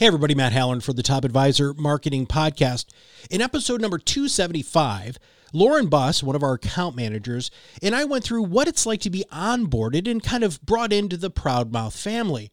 [0.00, 2.84] Hey, everybody, Matt Halloran for the Top Advisor Marketing Podcast.
[3.32, 5.18] In episode number 275,
[5.52, 7.50] Lauren Buss, one of our account managers,
[7.82, 11.16] and I went through what it's like to be onboarded and kind of brought into
[11.16, 12.52] the Proudmouth family.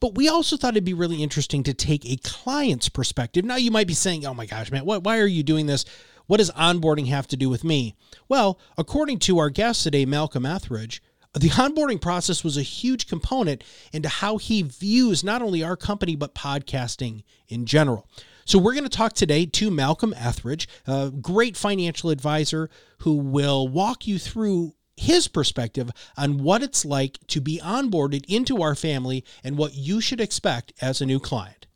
[0.00, 3.44] But we also thought it'd be really interesting to take a client's perspective.
[3.44, 5.84] Now, you might be saying, oh my gosh, Matt, what, why are you doing this?
[6.28, 7.94] What does onboarding have to do with me?
[8.26, 11.02] Well, according to our guest today, Malcolm Etheridge,
[11.34, 13.62] the onboarding process was a huge component
[13.92, 18.08] into how he views not only our company, but podcasting in general.
[18.44, 23.68] So, we're going to talk today to Malcolm Etheridge, a great financial advisor who will
[23.68, 29.24] walk you through his perspective on what it's like to be onboarded into our family
[29.44, 31.66] and what you should expect as a new client.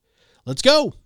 [0.44, 0.94] Let's go.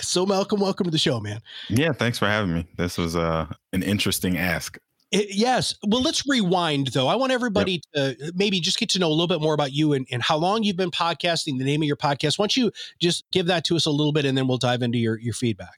[0.00, 1.40] So, Malcolm, welcome to the show, man.
[1.68, 2.66] Yeah, thanks for having me.
[2.76, 4.78] This was uh, an interesting ask.
[5.12, 5.76] It, yes.
[5.86, 7.06] Well, let's rewind though.
[7.06, 8.18] I want everybody yep.
[8.18, 10.20] to uh, maybe just get to know a little bit more about you and, and
[10.20, 12.36] how long you've been podcasting, the name of your podcast.
[12.38, 14.82] Why don't you just give that to us a little bit and then we'll dive
[14.82, 15.74] into your, your feedback.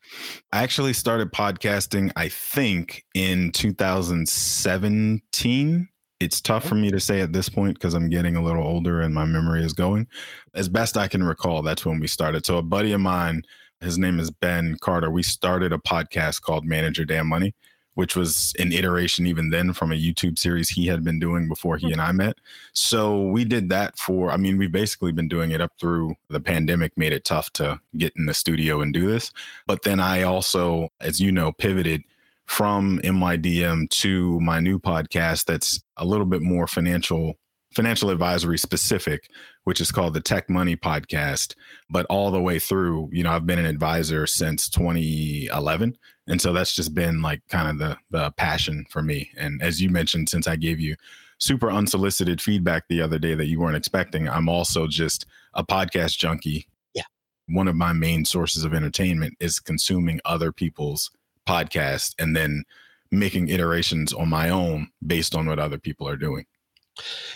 [0.51, 5.89] I actually started podcasting, I think, in 2017.
[6.21, 9.03] It's tough for me to say at this point because I'm getting a little older
[9.03, 10.07] and my memory is going.
[10.55, 12.47] As best I can recall, that's when we started.
[12.47, 13.43] So, a buddy of mine,
[13.81, 17.55] his name is Ben Carter, we started a podcast called Manage Your Damn Money
[17.99, 21.77] which was an iteration even then from a YouTube series he had been doing before
[21.79, 22.37] he and I met.
[22.73, 26.39] So we did that for, I mean, we've basically been doing it up through the
[26.39, 29.33] pandemic, made it tough to get in the studio and do this.
[29.67, 32.05] But then I also, as you know, pivoted
[32.47, 37.35] from MYDM to my new podcast that's a little bit more financial
[37.79, 39.31] financial advisory specific,
[39.63, 41.55] which is called the Tech Money Podcast.
[41.89, 45.97] But all the way through, you know, I've been an advisor since 2011.
[46.27, 49.31] And so that's just been like kind of the the passion for me.
[49.39, 50.97] And as you mentioned, since I gave you
[51.39, 55.25] super unsolicited feedback the other day that you weren't expecting, I'm also just
[55.55, 56.67] a podcast junkie.
[56.95, 57.05] Yeah.
[57.47, 61.13] One of my main sources of entertainment is consuming other people's
[61.47, 62.65] podcasts and then
[63.13, 66.45] making iterations on my own based on what other people are doing.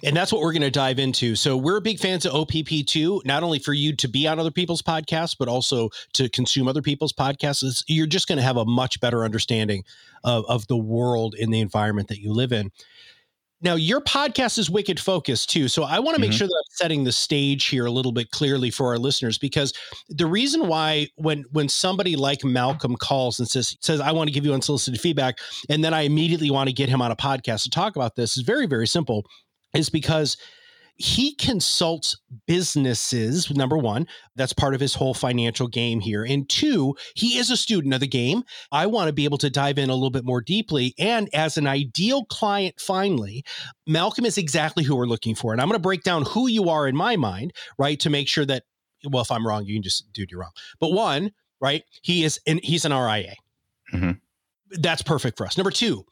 [0.02, 1.34] And that's what we're going to dive into.
[1.36, 4.82] So we're big fans of OPP2, not only for you to be on other people's
[4.82, 7.62] podcasts, but also to consume other people's podcasts.
[7.62, 9.84] It's, you're just going to have a much better understanding
[10.24, 12.70] of, of the world in the environment that you live in.
[13.62, 15.68] Now, your podcast is Wicked Focus too.
[15.68, 16.38] So I want to make mm-hmm.
[16.38, 19.72] sure that I'm setting the stage here a little bit clearly for our listeners because
[20.08, 24.34] the reason why when when somebody like Malcolm calls and says says I want to
[24.34, 27.62] give you unsolicited feedback and then I immediately want to get him on a podcast
[27.62, 29.24] to talk about this is very very simple
[29.74, 30.36] is because
[30.96, 32.16] he consults
[32.46, 34.06] businesses number one
[34.36, 38.00] that's part of his whole financial game here and two he is a student of
[38.00, 38.42] the game.
[38.70, 41.56] I want to be able to dive in a little bit more deeply and as
[41.56, 43.44] an ideal client finally
[43.86, 46.68] malcolm is exactly who we're looking for and i'm going to break down who you
[46.68, 48.64] are in my mind right to make sure that
[49.10, 50.52] well if i'm wrong you can just dude you're wrong.
[50.78, 53.34] But one right he is and he's an ria
[53.92, 54.12] mm-hmm.
[54.80, 56.04] That's perfect for us number two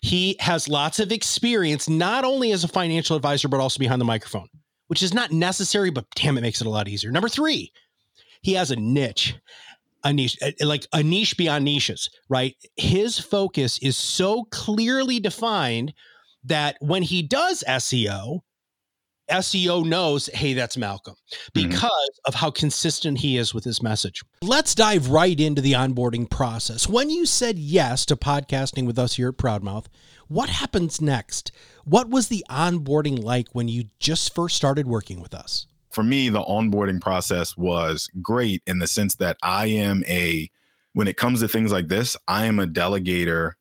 [0.00, 4.06] he has lots of experience, not only as a financial advisor, but also behind the
[4.06, 4.48] microphone,
[4.88, 7.10] which is not necessary, but damn, it makes it a lot easier.
[7.10, 7.72] Number three,
[8.42, 9.34] he has a niche,
[10.04, 12.54] a niche, eh, eh, like a niche beyond niches, right?
[12.76, 15.92] His focus is so clearly defined
[16.44, 18.40] that when he does SEO,
[19.30, 21.68] SEO knows, hey, that's Malcolm mm-hmm.
[21.68, 22.28] because mm-hmm.
[22.28, 24.22] of how consistent he is with his message.
[24.42, 26.88] Let's dive right into the onboarding process.
[26.88, 29.86] When you said yes to podcasting with us here at Proudmouth,
[30.28, 31.52] what happens next?
[31.84, 35.66] What was the onboarding like when you just first started working with us?
[35.90, 40.50] For me, the onboarding process was great in the sense that I am a,
[40.92, 43.52] when it comes to things like this, I am a delegator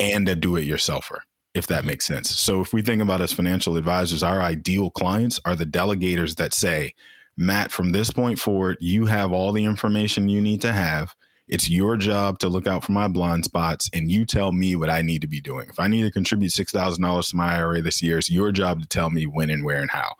[0.00, 1.20] and a do it yourselfer
[1.54, 2.30] if that makes sense.
[2.38, 6.52] So if we think about as financial advisors, our ideal clients are the delegators that
[6.52, 6.94] say,
[7.36, 11.14] Matt, from this point forward, you have all the information you need to have.
[11.46, 14.90] It's your job to look out for my blind spots and you tell me what
[14.90, 15.68] I need to be doing.
[15.68, 18.88] If I need to contribute $6,000 to my IRA this year, it's your job to
[18.88, 20.14] tell me when and where and how.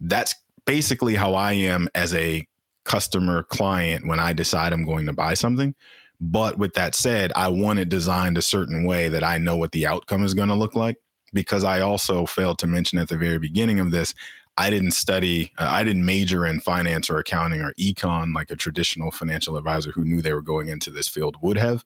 [0.00, 0.34] That's
[0.66, 2.46] basically how I am as a
[2.84, 5.74] customer client when I decide I'm going to buy something.
[6.20, 9.72] But with that said, I want it designed a certain way that I know what
[9.72, 10.96] the outcome is going to look like.
[11.32, 14.14] Because I also failed to mention at the very beginning of this,
[14.56, 18.56] I didn't study, uh, I didn't major in finance or accounting or econ like a
[18.56, 21.84] traditional financial advisor who knew they were going into this field would have.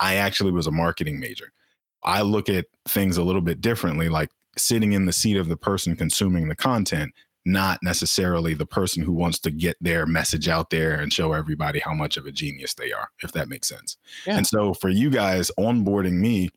[0.00, 1.52] I actually was a marketing major.
[2.02, 5.56] I look at things a little bit differently, like sitting in the seat of the
[5.56, 7.12] person consuming the content,
[7.50, 11.80] not necessarily the person who wants to get their message out there and show everybody
[11.80, 13.96] how much of a genius they are, if that makes sense.
[14.26, 14.36] Yeah.
[14.36, 16.50] And so for you guys onboarding me,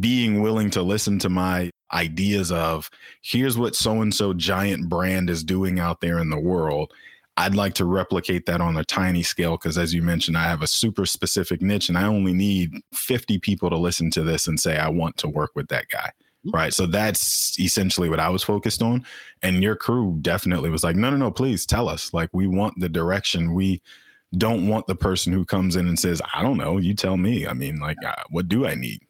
[0.00, 2.90] being willing to listen to my ideas of
[3.22, 6.92] here's what so and so giant brand is doing out there in the world.
[7.36, 10.62] I'd like to replicate that on a tiny scale because, as you mentioned, I have
[10.62, 14.58] a super specific niche and I only need 50 people to listen to this and
[14.58, 16.10] say, I want to work with that guy.
[16.46, 16.56] Mm-hmm.
[16.56, 16.72] Right.
[16.72, 19.04] So that's essentially what I was focused on.
[19.42, 22.14] And your crew definitely was like, no, no, no, please tell us.
[22.14, 23.54] Like, we want the direction.
[23.54, 23.82] We
[24.36, 27.46] don't want the person who comes in and says, I don't know, you tell me.
[27.46, 29.00] I mean, like, uh, what do I need?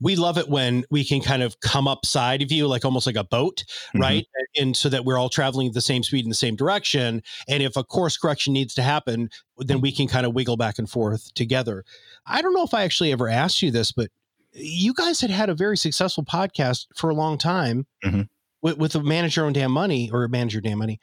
[0.00, 3.06] we love it when we can kind of come up side of you like almost
[3.06, 4.00] like a boat mm-hmm.
[4.00, 4.26] right
[4.58, 7.62] and so that we're all traveling at the same speed in the same direction and
[7.62, 10.88] if a course correction needs to happen then we can kind of wiggle back and
[10.88, 11.84] forth together
[12.26, 14.10] i don't know if i actually ever asked you this but
[14.52, 18.22] you guys had had a very successful podcast for a long time mm-hmm.
[18.60, 21.00] with, with a manager own damn money or Manage Your Damn Money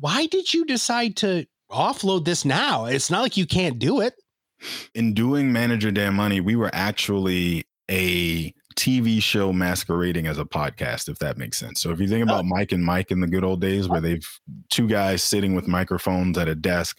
[0.00, 4.14] why did you decide to offload this now it's not like you can't do it
[4.94, 10.44] in doing Manage Your Damn Money we were actually a TV show masquerading as a
[10.44, 11.80] podcast, if that makes sense.
[11.80, 12.48] So if you think about oh.
[12.48, 14.26] Mike and Mike in the good old days where they've
[14.70, 16.98] two guys sitting with microphones at a desk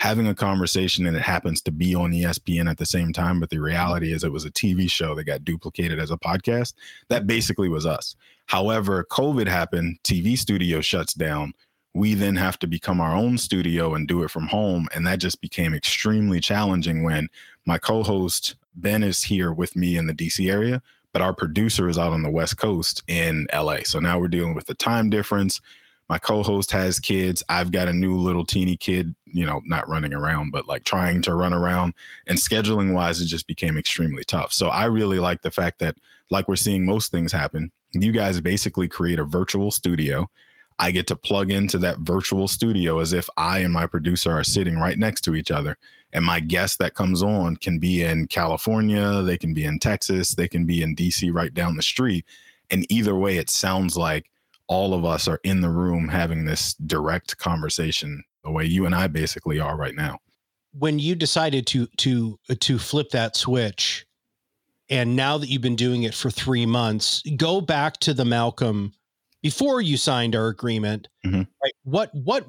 [0.00, 3.50] having a conversation and it happens to be on ESPN at the same time, but
[3.50, 6.72] the reality is it was a TV show that got duplicated as a podcast.
[7.10, 8.16] That basically was us.
[8.46, 11.52] However, COVID happened, TV studio shuts down.
[11.92, 14.88] We then have to become our own studio and do it from home.
[14.94, 17.28] And that just became extremely challenging when
[17.66, 20.80] my co host Ben is here with me in the DC area,
[21.12, 23.80] but our producer is out on the West Coast in LA.
[23.84, 25.60] So now we're dealing with the time difference.
[26.10, 27.40] My co-host has kids.
[27.48, 31.22] I've got a new little teeny kid, you know, not running around, but like trying
[31.22, 31.94] to run around.
[32.26, 34.52] And scheduling wise, it just became extremely tough.
[34.52, 35.94] So I really like the fact that,
[36.28, 40.28] like we're seeing most things happen, you guys basically create a virtual studio.
[40.80, 44.42] I get to plug into that virtual studio as if I and my producer are
[44.42, 45.78] sitting right next to each other
[46.12, 50.34] and my guest that comes on can be in California, they can be in Texas,
[50.34, 52.24] they can be in DC right down the street.
[52.68, 54.28] And either way, it sounds like
[54.70, 58.94] all of us are in the room having this direct conversation the way you and
[58.94, 60.18] I basically are right now.
[60.72, 64.06] When you decided to to to flip that switch,
[64.88, 68.92] and now that you've been doing it for three months, go back to the Malcolm
[69.42, 71.08] before you signed our agreement.
[71.26, 71.42] Mm-hmm.
[71.62, 71.72] Right?
[71.82, 72.46] What what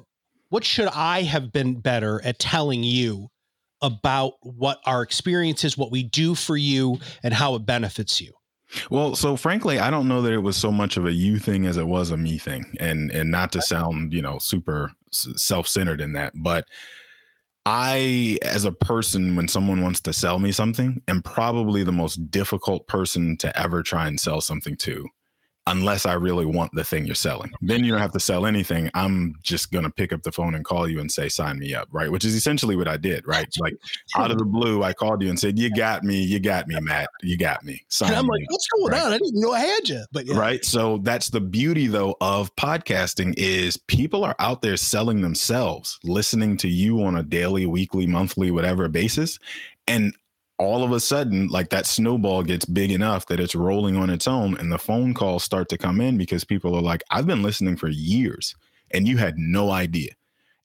[0.50, 3.28] what should I have been better at telling you
[3.82, 8.32] about what our experience is, what we do for you, and how it benefits you?
[8.90, 11.66] Well, so frankly, I don't know that it was so much of a you thing
[11.66, 15.68] as it was a me thing, and and not to sound you know super self
[15.68, 16.66] centered in that, but
[17.64, 22.30] I, as a person, when someone wants to sell me something, am probably the most
[22.30, 25.06] difficult person to ever try and sell something to
[25.66, 27.52] unless I really want the thing you're selling.
[27.60, 28.90] Then you don't have to sell anything.
[28.94, 31.74] I'm just going to pick up the phone and call you and say, sign me
[31.74, 31.88] up.
[31.92, 32.10] Right.
[32.10, 33.26] Which is essentially what I did.
[33.26, 33.46] Right.
[33.60, 33.76] Like
[34.16, 36.20] out of the blue, I called you and said, you got me.
[36.20, 37.08] You got me, Matt.
[37.22, 37.84] You got me.
[37.88, 39.02] Sign and I'm like, what's going right?
[39.02, 39.12] on?
[39.12, 40.02] I didn't know I had you.
[40.10, 40.36] But yeah.
[40.36, 40.64] Right.
[40.64, 46.56] So that's the beauty though of podcasting is people are out there selling themselves, listening
[46.58, 49.38] to you on a daily, weekly, monthly, whatever basis.
[49.86, 50.14] And
[50.62, 54.28] all of a sudden, like that snowball gets big enough that it's rolling on its
[54.28, 57.42] own, and the phone calls start to come in because people are like, I've been
[57.42, 58.54] listening for years
[58.92, 60.12] and you had no idea.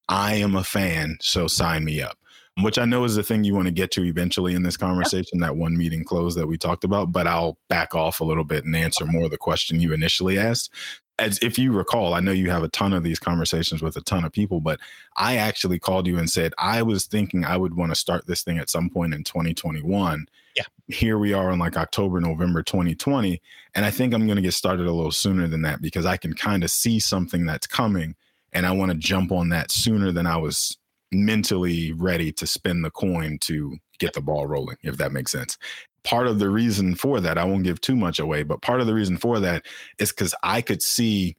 [0.10, 2.18] I am a fan, so sign me up.
[2.62, 5.40] Which I know is the thing you want to get to eventually in this conversation,
[5.40, 8.66] that one meeting close that we talked about, but I'll back off a little bit
[8.66, 10.74] and answer more of the question you initially asked
[11.20, 14.02] as if you recall, I know you have a ton of these conversations with a
[14.02, 14.80] ton of people, but
[15.16, 18.44] I actually called you and said I was thinking I would want to start this
[18.44, 20.28] thing at some point in 2021.
[20.56, 20.64] Yeah.
[20.88, 23.42] Here we are in like October, November 2020.
[23.74, 26.18] And I think I'm going to get started a little sooner than that because I
[26.18, 28.16] can kind of see something that's coming
[28.54, 30.78] and I want to jump on that sooner than I was
[31.12, 35.58] mentally ready to spin the coin to get the ball rolling, if that makes sense
[36.04, 38.88] part of the reason for that, I won't give too much away, but part of
[38.88, 39.66] the reason for that
[40.00, 41.36] is because I could see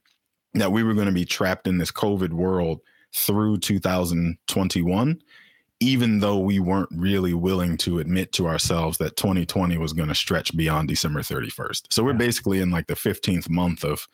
[0.53, 2.79] that we were going to be trapped in this COVID world
[3.13, 5.21] through 2021,
[5.79, 10.15] even though we weren't really willing to admit to ourselves that 2020 was going to
[10.15, 11.83] stretch beyond December 31st.
[11.89, 14.07] So we're basically in like the 15th month of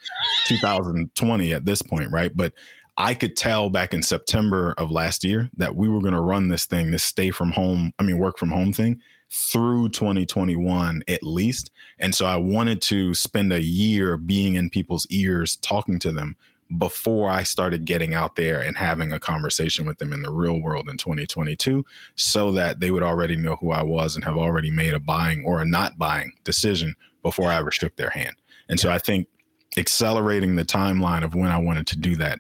[0.46, 2.36] 2020 at this point, right?
[2.36, 2.54] But
[2.98, 6.48] I could tell back in September of last year that we were going to run
[6.48, 11.24] this thing, this stay from home, I mean, work from home thing through 2021 at
[11.24, 11.72] least.
[12.00, 16.36] And so I wanted to spend a year being in people's ears, talking to them
[16.77, 20.60] before I started getting out there and having a conversation with them in the real
[20.60, 24.72] world in 2022 so that they would already know who I was and have already
[24.72, 28.36] made a buying or a not buying decision before I ever shook their hand.
[28.67, 29.27] And so I think
[29.77, 32.39] accelerating the timeline of when I wanted to do that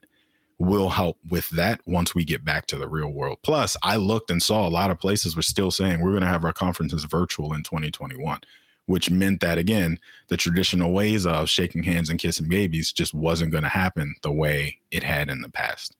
[0.57, 3.39] will help with that once we get back to the real world.
[3.43, 6.27] Plus, I looked and saw a lot of places were still saying we're going to
[6.27, 8.39] have our conferences virtual in 2021
[8.85, 13.51] which meant that again, the traditional ways of shaking hands and kissing babies just wasn't
[13.51, 15.95] going to happen the way it had in the past.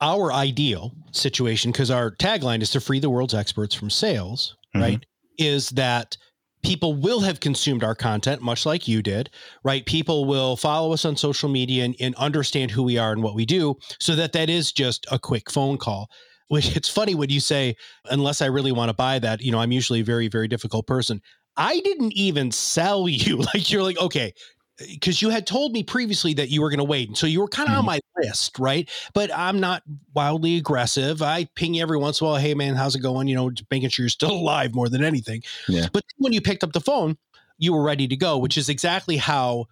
[0.00, 4.82] Our ideal situation, because our tagline is to free the world's experts from sales, mm-hmm.
[4.82, 5.06] right?
[5.38, 6.16] Is that
[6.64, 9.30] people will have consumed our content much like you did,
[9.62, 9.84] right?
[9.86, 13.34] People will follow us on social media and, and understand who we are and what
[13.34, 16.10] we do so that that is just a quick phone call
[16.48, 17.74] which it's funny when you say
[18.10, 20.86] unless i really want to buy that you know i'm usually a very very difficult
[20.86, 21.20] person
[21.56, 23.44] I didn't even sell you.
[23.54, 24.32] Like you're like, okay,
[24.78, 27.08] because you had told me previously that you were going to wait.
[27.08, 27.80] And so you were kind of mm-hmm.
[27.80, 28.88] on my list, right?
[29.12, 29.82] But I'm not
[30.14, 31.22] wildly aggressive.
[31.22, 32.40] I ping you every once in a while.
[32.40, 33.28] Hey, man, how's it going?
[33.28, 35.42] You know, making sure you're still alive more than anything.
[35.68, 35.86] Yeah.
[35.92, 37.16] But when you picked up the phone,
[37.58, 39.66] you were ready to go, which is exactly how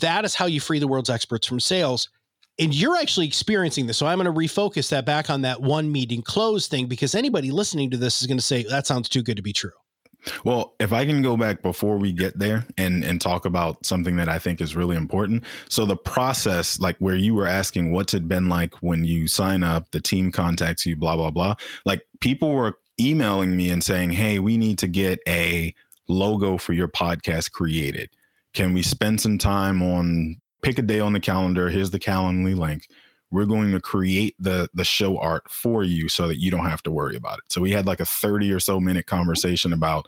[0.00, 2.08] that is how you free the world's experts from sales.
[2.60, 3.98] And you're actually experiencing this.
[3.98, 7.52] So I'm going to refocus that back on that one meeting close thing because anybody
[7.52, 9.70] listening to this is going to say, that sounds too good to be true.
[10.44, 14.16] Well, if I can go back before we get there and and talk about something
[14.16, 15.44] that I think is really important.
[15.68, 19.62] So the process, like where you were asking what's it been like when you sign
[19.62, 21.54] up, the team contacts you, blah, blah, blah.
[21.84, 25.74] Like people were emailing me and saying, Hey, we need to get a
[26.08, 28.10] logo for your podcast created.
[28.54, 31.68] Can we spend some time on pick a day on the calendar?
[31.68, 32.88] Here's the Calendly link
[33.30, 36.82] we're going to create the the show art for you so that you don't have
[36.84, 37.44] to worry about it.
[37.50, 40.06] So we had like a 30 or so minute conversation about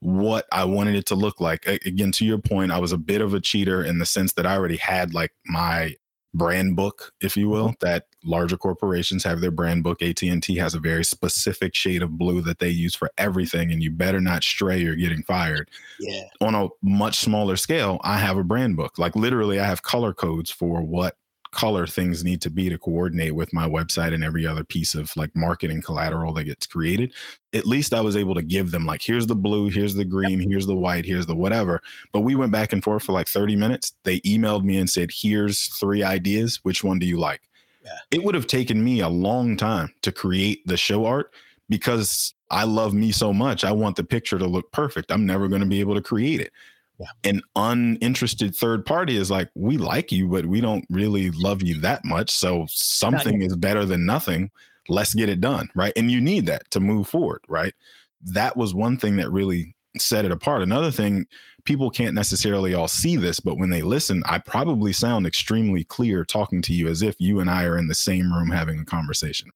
[0.00, 1.66] what I wanted it to look like.
[1.66, 4.46] Again, to your point, I was a bit of a cheater in the sense that
[4.46, 5.96] I already had like my
[6.34, 7.86] brand book, if you will, mm-hmm.
[7.86, 10.02] that larger corporations have their brand book.
[10.02, 13.90] AT&T has a very specific shade of blue that they use for everything and you
[13.90, 15.68] better not stray or getting fired.
[15.98, 16.24] Yeah.
[16.40, 18.98] On a much smaller scale, I have a brand book.
[18.98, 21.16] Like literally I have color codes for what
[21.50, 25.14] color things need to be to coordinate with my website and every other piece of
[25.16, 27.12] like marketing collateral that gets created.
[27.52, 30.38] At least i was able to give them like here's the blue here's the green
[30.38, 31.80] here's the white here's the whatever.
[32.12, 33.92] But we went back and forth for like 30 minutes.
[34.04, 36.60] They emailed me and said here's three ideas.
[36.62, 37.40] Which one do you like?
[37.84, 37.98] Yeah.
[38.10, 41.32] it would have taken me a long time to create the show art
[41.68, 45.10] because i love me so much i want the picture to look perfect.
[45.12, 46.52] I'm never going to be able to create it
[46.98, 47.06] yeah.
[47.24, 51.80] An uninterested third party is like, we like you, but we don't really love you
[51.80, 52.30] that much.
[52.30, 54.50] So something is better than nothing.
[54.88, 55.68] Let's get it done.
[55.74, 55.92] Right.
[55.96, 57.42] And you need that to move forward.
[57.48, 57.74] Right.
[58.22, 60.62] That was one thing that really set it apart.
[60.62, 61.26] Another thing,
[61.64, 66.24] people can't necessarily all see this, but when they listen, I probably sound extremely clear
[66.24, 68.84] talking to you as if you and I are in the same room having a
[68.84, 69.50] conversation.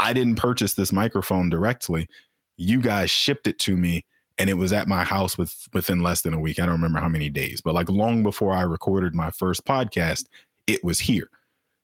[0.00, 2.08] I didn't purchase this microphone directly.
[2.56, 4.04] You guys shipped it to me
[4.38, 6.58] and it was at my house with within less than a week.
[6.58, 10.26] I don't remember how many days, but like long before I recorded my first podcast,
[10.66, 11.28] it was here.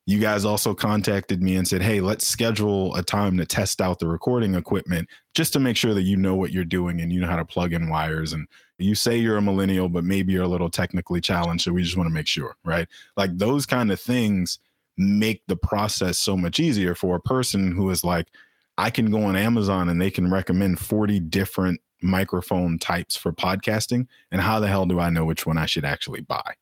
[0.07, 3.99] You guys also contacted me and said, "Hey, let's schedule a time to test out
[3.99, 7.21] the recording equipment just to make sure that you know what you're doing and you
[7.21, 8.47] know how to plug in wires and
[8.79, 11.97] you say you're a millennial, but maybe you're a little technically challenged, so we just
[11.97, 12.89] want to make sure, right?
[13.17, 14.59] Like those kind of things
[14.97, 18.29] make the process so much easier for a person who is like,
[18.77, 24.07] I can go on Amazon and they can recommend 40 different microphone types for podcasting
[24.31, 26.55] and how the hell do i know which one i should actually buy?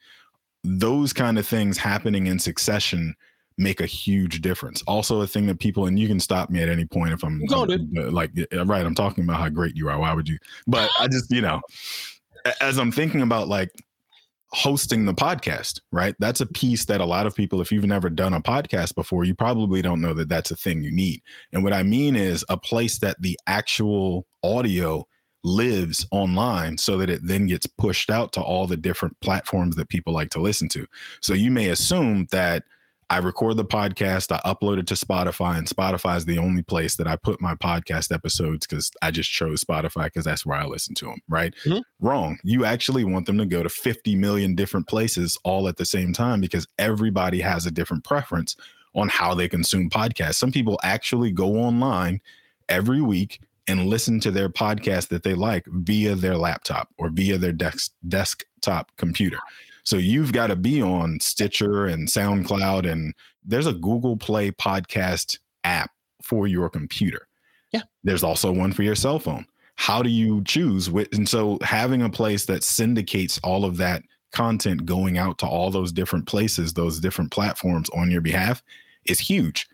[0.65, 3.15] Those kind of things happening in succession
[3.59, 4.83] make a huge difference.
[4.87, 7.41] Also a thing that people and you can stop me at any point if i'm,
[8.11, 9.99] like uh, right i'm talking about how great you are.
[9.99, 10.39] Why would you?
[10.67, 11.61] But i just you know
[12.61, 13.71] as i'm thinking about like
[14.53, 16.15] hosting the podcast, right?
[16.19, 19.25] That's a piece that a lot of people, if you've never done a podcast before,
[19.25, 21.23] you probably don't know that that's a thing you need.
[21.53, 25.07] And what I mean is a place that the actual audio
[25.45, 29.89] lives online so that it then gets pushed out to all the different platforms that
[29.89, 30.87] people like to listen to.
[31.21, 32.65] So you may assume that
[33.13, 36.97] I record the podcast, I upload it to Spotify, and Spotify is the only place
[36.97, 40.65] that I put my podcast episodes because I just chose Spotify because that's where I
[40.65, 41.55] listen to them, right?
[41.67, 41.81] Mm-hmm.
[42.01, 42.39] Wrong.
[42.43, 46.15] You actually want them to go to 50 million different places all at the same
[46.15, 48.57] time because everybody has a different preference
[48.95, 50.37] on how they consume podcasts.
[50.37, 52.23] Some people actually go online
[52.71, 57.39] every week and listen to their podcast that they like via their laptop or via
[57.39, 59.39] their desk, desktop computer.
[59.85, 63.15] So you've got to be on Stitcher and SoundCloud, and
[63.45, 65.91] there's a Google Play podcast app
[66.23, 67.27] for your computer.
[67.73, 67.83] Yeah.
[68.05, 69.47] There's also one for your cell phone.
[69.77, 70.89] How do you choose?
[70.89, 74.03] And so having a place that syndicates all of that
[74.33, 78.63] content going out to all those different places, those different platforms on your behalf
[79.07, 79.67] is huge.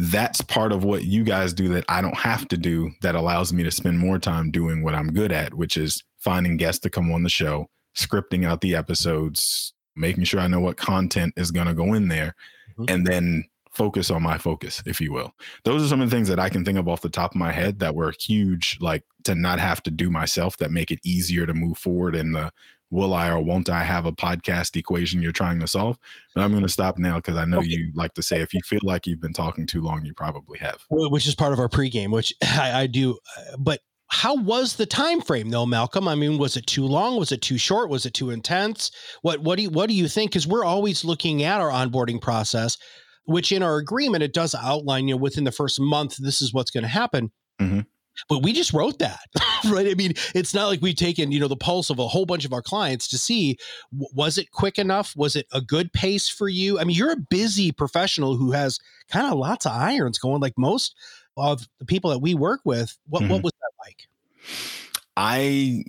[0.00, 3.52] That's part of what you guys do that I don't have to do that allows
[3.52, 6.90] me to spend more time doing what I'm good at, which is finding guests to
[6.90, 11.50] come on the show, scripting out the episodes, making sure I know what content is
[11.50, 12.36] going to go in there,
[12.78, 12.94] mm-hmm.
[12.94, 15.32] and then focus on my focus, if you will.
[15.64, 17.36] Those are some of the things that I can think of off the top of
[17.36, 21.00] my head that were huge, like to not have to do myself, that make it
[21.04, 22.52] easier to move forward in the
[22.90, 25.98] will I or won't I have a podcast equation you're trying to solve.
[26.34, 27.68] But I'm going to stop now because I know okay.
[27.68, 30.58] you like to say if you feel like you've been talking too long, you probably
[30.58, 30.84] have.
[30.90, 33.18] Which is part of our pregame, which I, I do.
[33.58, 33.80] But
[34.10, 37.42] how was the time frame though malcolm i mean was it too long was it
[37.42, 38.90] too short was it too intense
[39.20, 42.20] what what do you what do you think because we're always looking at our onboarding
[42.20, 42.78] process
[43.24, 46.54] which in our agreement it does outline you know within the first month this is
[46.54, 47.30] what's going to happen
[47.60, 47.80] mm-hmm.
[48.28, 49.20] But we just wrote that
[49.70, 49.88] right?
[49.88, 52.44] I mean it's not like we've taken you know the pulse of a whole bunch
[52.44, 53.56] of our clients to see
[53.92, 55.14] was it quick enough?
[55.16, 56.78] Was it a good pace for you?
[56.78, 58.78] I mean you're a busy professional who has
[59.10, 60.94] kind of lots of irons going like most
[61.36, 63.32] of the people that we work with what mm-hmm.
[63.32, 64.08] what was that like?
[65.16, 65.84] I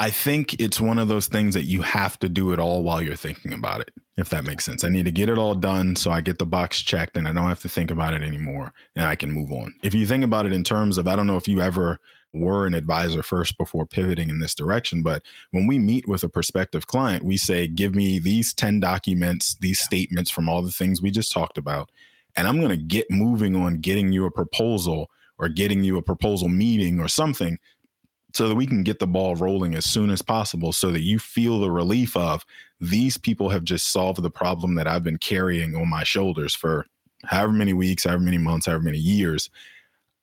[0.00, 3.00] i think it's one of those things that you have to do it all while
[3.00, 5.94] you're thinking about it if that makes sense i need to get it all done
[5.94, 8.72] so i get the box checked and i don't have to think about it anymore
[8.96, 11.26] and i can move on if you think about it in terms of i don't
[11.26, 11.98] know if you ever
[12.32, 15.02] were an advisor first before pivoting in this direction.
[15.02, 19.56] But when we meet with a prospective client, we say, give me these 10 documents,
[19.56, 21.90] these statements from all the things we just talked about
[22.36, 26.02] and I'm going to get moving on getting you a proposal or getting you a
[26.02, 27.58] proposal meeting or something
[28.34, 31.18] so that we can get the ball rolling as soon as possible so that you
[31.18, 32.44] feel the relief of
[32.80, 36.86] these people have just solved the problem that I've been carrying on my shoulders for
[37.24, 39.50] however many weeks, however many months, however many years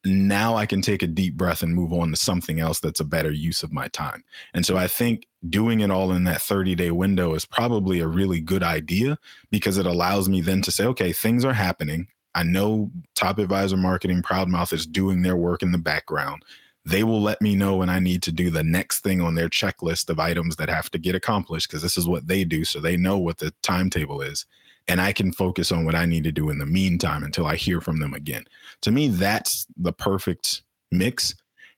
[0.08, 3.06] now I can take a deep breath and move on to something else that's a
[3.06, 4.24] better use of my time.
[4.54, 8.08] And so I think doing it all in that 30 day window is probably a
[8.08, 9.18] really good idea
[9.52, 12.08] because it allows me then to say, okay, things are happening.
[12.36, 16.44] I know Top Advisor Marketing Proudmouth is doing their work in the background.
[16.88, 19.50] They will let me know when I need to do the next thing on their
[19.50, 22.64] checklist of items that have to get accomplished because this is what they do.
[22.64, 24.46] So they know what the timetable is
[24.88, 27.56] and I can focus on what I need to do in the meantime until I
[27.56, 28.46] hear from them again.
[28.82, 31.36] To me, that's the perfect mix.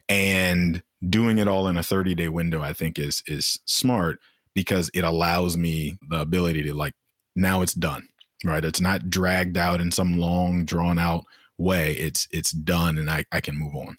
[0.08, 4.20] And doing it all in a 30 day window, I think is is smart
[4.54, 6.94] because it allows me the ability to like
[7.36, 8.08] now it's done.
[8.44, 8.64] Right.
[8.64, 11.26] It's not dragged out in some long, drawn out
[11.58, 11.94] way.
[11.94, 13.98] It's it's done and I, I can move on.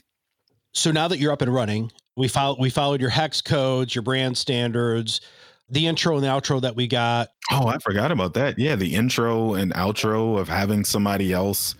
[0.72, 4.02] So now that you're up and running, we followed we followed your hex codes, your
[4.02, 5.20] brand standards,
[5.68, 7.28] the intro and the outro that we got.
[7.50, 8.58] Oh, I forgot about that.
[8.58, 11.74] Yeah, the intro and outro of having somebody else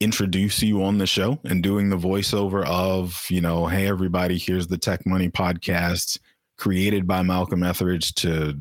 [0.00, 4.66] introduce you on the show and doing the voiceover of, you know, hey everybody, here's
[4.66, 6.18] the Tech Money podcast
[6.58, 8.54] created by Malcolm Etheridge to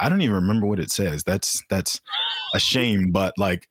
[0.00, 1.22] I don't even remember what it says.
[1.24, 2.00] That's that's
[2.54, 3.68] a shame, but like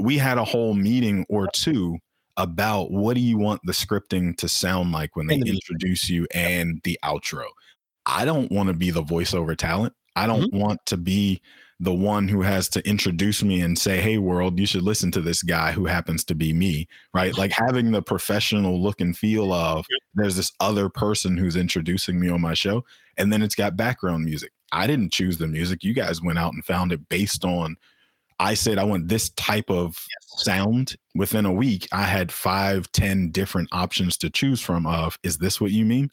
[0.00, 1.98] we had a whole meeting or two
[2.36, 6.80] about what do you want the scripting to sound like when they introduce you and
[6.84, 7.44] the outro.
[8.04, 9.94] I don't want to be the voiceover talent.
[10.14, 10.58] I don't mm-hmm.
[10.58, 11.40] want to be
[11.78, 15.20] the one who has to introduce me and say, Hey, world, you should listen to
[15.20, 17.36] this guy who happens to be me, right?
[17.36, 22.30] Like having the professional look and feel of there's this other person who's introducing me
[22.30, 22.84] on my show.
[23.18, 24.52] And then it's got background music.
[24.72, 25.84] I didn't choose the music.
[25.84, 27.76] You guys went out and found it based on,
[28.38, 30.44] I said, I want this type of yes.
[30.44, 30.96] sound.
[31.14, 35.60] Within a week, I had five, ten different options to choose from of, is this
[35.60, 36.10] what you mean?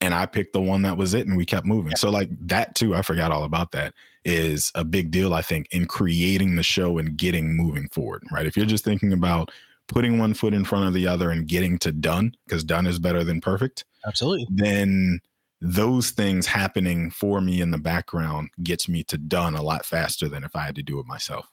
[0.00, 1.92] and I picked the one that was it and we kept moving.
[1.92, 1.98] Yeah.
[1.98, 5.68] So like that too, I forgot all about that is a big deal, I think,
[5.70, 8.46] in creating the show and getting moving forward, right?
[8.46, 9.50] If you're just thinking about
[9.88, 12.98] putting one foot in front of the other and getting to done, because done is
[12.98, 13.84] better than perfect.
[14.06, 14.46] Absolutely.
[14.50, 15.20] Then
[15.60, 20.28] those things happening for me in the background gets me to done a lot faster
[20.28, 21.48] than if I had to do it myself.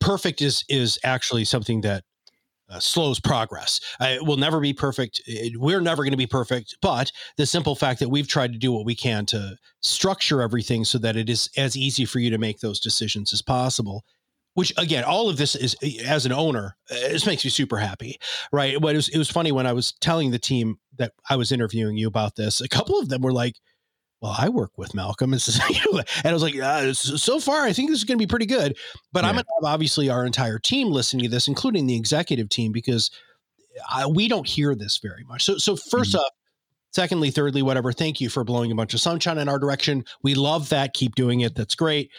[0.00, 2.04] Perfect is is actually something that
[2.70, 3.80] uh, slows progress.
[4.00, 5.20] it will never be perfect.
[5.26, 8.58] It, we're never going to be perfect, but the simple fact that we've tried to
[8.58, 12.30] do what we can to structure everything so that it is as easy for you
[12.30, 14.04] to make those decisions as possible.
[14.54, 15.74] Which again, all of this is
[16.06, 18.20] as an owner, uh, this makes me super happy,
[18.52, 18.80] right?
[18.80, 21.50] But it was, it was funny when I was telling the team that I was
[21.50, 22.60] interviewing you about this.
[22.60, 23.56] A couple of them were like,
[24.20, 25.34] well, I work with Malcolm.
[25.34, 28.46] And I was like, uh, so far, I think this is going to be pretty
[28.46, 28.76] good.
[29.12, 29.28] But yeah.
[29.28, 32.72] I'm going to have obviously our entire team listening to this, including the executive team,
[32.72, 33.10] because
[33.90, 35.44] I, we don't hear this very much.
[35.44, 36.16] So, so 1st mm-hmm.
[36.16, 36.32] up,
[36.92, 37.92] secondly, thirdly, whatever.
[37.92, 40.04] Thank you for blowing a bunch of sunshine in our direction.
[40.22, 40.94] We love that.
[40.94, 41.54] Keep doing it.
[41.54, 42.10] That's great.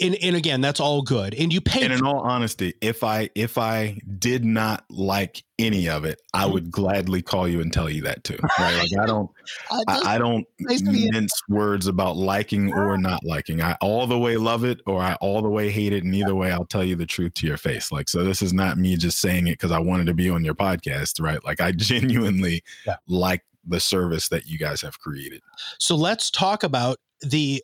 [0.00, 1.34] And, and again that's all good.
[1.34, 5.88] And you pay and in all honesty if i if i did not like any
[5.88, 6.52] of it i mm-hmm.
[6.52, 8.76] would gladly call you and tell you that too right?
[8.76, 9.30] Like i don't
[9.88, 13.62] I, I, don't nice mince words about liking or not liking.
[13.62, 16.34] I all the way love it or i all the way hate it and either
[16.34, 17.90] way i'll tell you the truth to your face.
[17.90, 20.44] Like so this is not me just saying it because i wanted to be on
[20.44, 21.42] your podcast right?
[21.44, 22.96] Like i genuinely yeah.
[23.06, 25.42] like the service that you guys have created.
[25.78, 27.62] So let's talk about the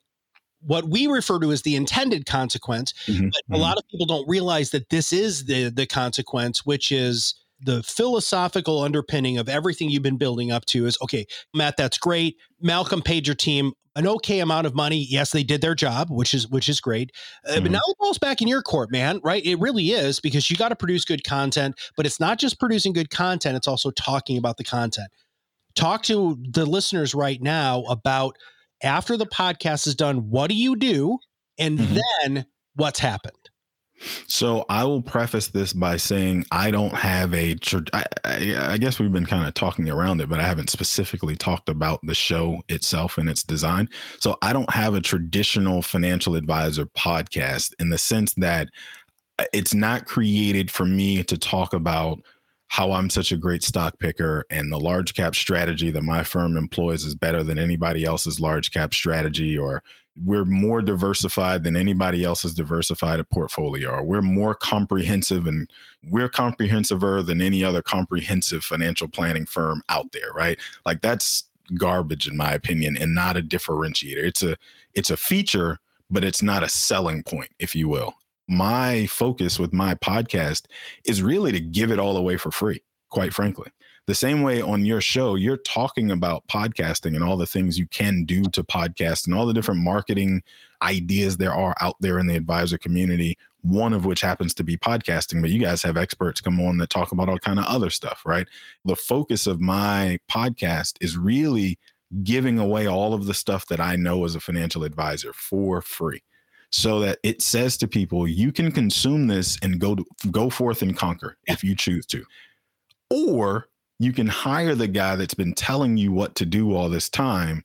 [0.65, 2.93] what we refer to as the intended consequence.
[3.07, 3.29] Mm-hmm.
[3.29, 3.63] But a mm-hmm.
[3.63, 8.83] lot of people don't realize that this is the the consequence, which is the philosophical
[8.83, 12.37] underpinning of everything you've been building up to is okay, Matt, that's great.
[12.61, 15.07] Malcolm paid your team an okay amount of money.
[15.09, 17.13] Yes, they did their job, which is which is great.
[17.47, 17.63] Uh, mm-hmm.
[17.65, 19.21] But now the ball's back in your court, man.
[19.23, 19.45] Right?
[19.45, 21.79] It really is because you got to produce good content.
[21.97, 25.09] But it's not just producing good content; it's also talking about the content.
[25.75, 28.37] Talk to the listeners right now about
[28.83, 31.19] after the podcast is done, what do you do?
[31.59, 31.99] And mm-hmm.
[32.23, 33.37] then what's happened?
[34.27, 37.57] So I will preface this by saying I don't have a.
[37.93, 41.69] I, I guess we've been kind of talking around it, but I haven't specifically talked
[41.69, 43.89] about the show itself and its design.
[44.19, 48.69] So I don't have a traditional financial advisor podcast in the sense that
[49.39, 52.21] uh, it's not created for me to talk about
[52.73, 56.57] how I'm such a great stock picker and the large cap strategy that my firm
[56.57, 59.83] employs is better than anybody else's large cap strategy, or
[60.25, 65.71] we're more diversified than anybody else's diversified portfolio, or we're more comprehensive and
[66.09, 70.59] we're comprehensiver than any other comprehensive financial planning firm out there, right?
[70.87, 71.45] Like that's
[71.77, 74.25] garbage in my opinion and not a differentiator.
[74.25, 74.57] It's a
[74.95, 75.79] it's a feature,
[76.11, 78.15] but it's not a selling point, if you will
[78.49, 80.67] my focus with my podcast
[81.05, 83.71] is really to give it all away for free, quite frankly.
[84.07, 87.87] The same way on your show, you're talking about podcasting and all the things you
[87.87, 90.43] can do to podcast and all the different marketing
[90.83, 94.77] ideas there are out there in the advisor community, one of which happens to be
[94.77, 97.91] podcasting, but you guys have experts come on that talk about all kind of other
[97.91, 98.49] stuff, right?
[98.85, 101.79] The focus of my podcast is really
[102.25, 106.23] giving away all of the stuff that I know as a financial advisor for free
[106.73, 110.83] so that it says to people, you can consume this and go to, go forth
[110.83, 112.25] and conquer if you choose to.
[113.11, 117.11] Or you can hire the guy that's been telling you what to do all this
[117.11, 117.63] time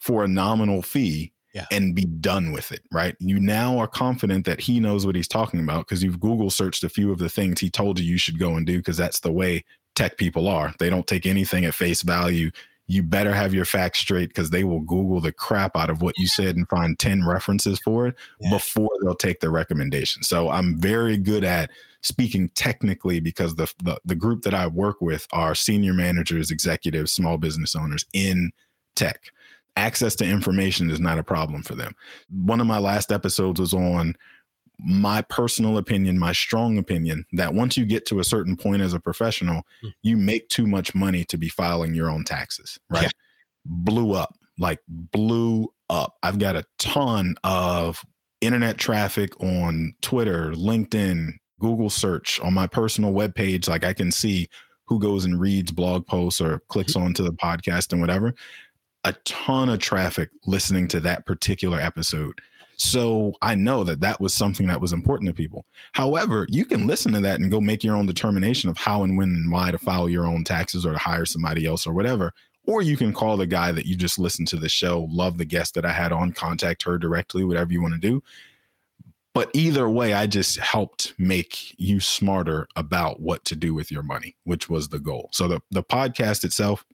[0.00, 1.66] for a nominal fee yeah.
[1.72, 3.16] and be done with it, right?
[3.18, 6.84] You now are confident that he knows what he's talking about because you've Google searched
[6.84, 9.20] a few of the things he told you you should go and do because that's
[9.20, 9.64] the way
[9.96, 10.72] tech people are.
[10.78, 12.50] They don't take anything at face value
[12.88, 16.16] you better have your facts straight because they will Google the crap out of what
[16.18, 18.50] you said and find 10 references for it yeah.
[18.50, 20.22] before they'll take the recommendation.
[20.22, 21.70] So I'm very good at
[22.02, 27.12] speaking technically because the, the, the group that I work with are senior managers, executives,
[27.12, 28.52] small business owners in
[28.94, 29.20] tech.
[29.76, 31.94] Access to information is not a problem for them.
[32.30, 34.14] One of my last episodes was on
[34.78, 38.92] my personal opinion, my strong opinion, that once you get to a certain point as
[38.92, 39.92] a professional, mm.
[40.02, 43.04] you make too much money to be filing your own taxes, right?
[43.04, 43.08] Yeah.
[43.64, 46.14] Blew up, like blew up.
[46.22, 48.04] I've got a ton of
[48.40, 53.68] internet traffic on Twitter, LinkedIn, Google search on my personal webpage.
[53.68, 54.48] Like I can see
[54.86, 57.06] who goes and reads blog posts or clicks mm-hmm.
[57.06, 58.34] onto the podcast and whatever.
[59.04, 62.40] A ton of traffic listening to that particular episode
[62.76, 65.64] so I know that that was something that was important to people.
[65.92, 69.16] However, you can listen to that and go make your own determination of how and
[69.16, 72.32] when and why to file your own taxes or to hire somebody else or whatever.
[72.66, 75.44] Or you can call the guy that you just listened to the show, love the
[75.44, 78.22] guest that I had on, contact her directly, whatever you want to do.
[79.32, 84.02] But either way, I just helped make you smarter about what to do with your
[84.02, 85.28] money, which was the goal.
[85.32, 86.84] So the, the podcast itself,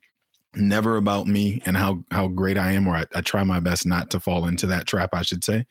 [0.55, 3.87] never about me and how how great I am, or I, I try my best
[3.87, 5.67] not to fall into that trap, I should say.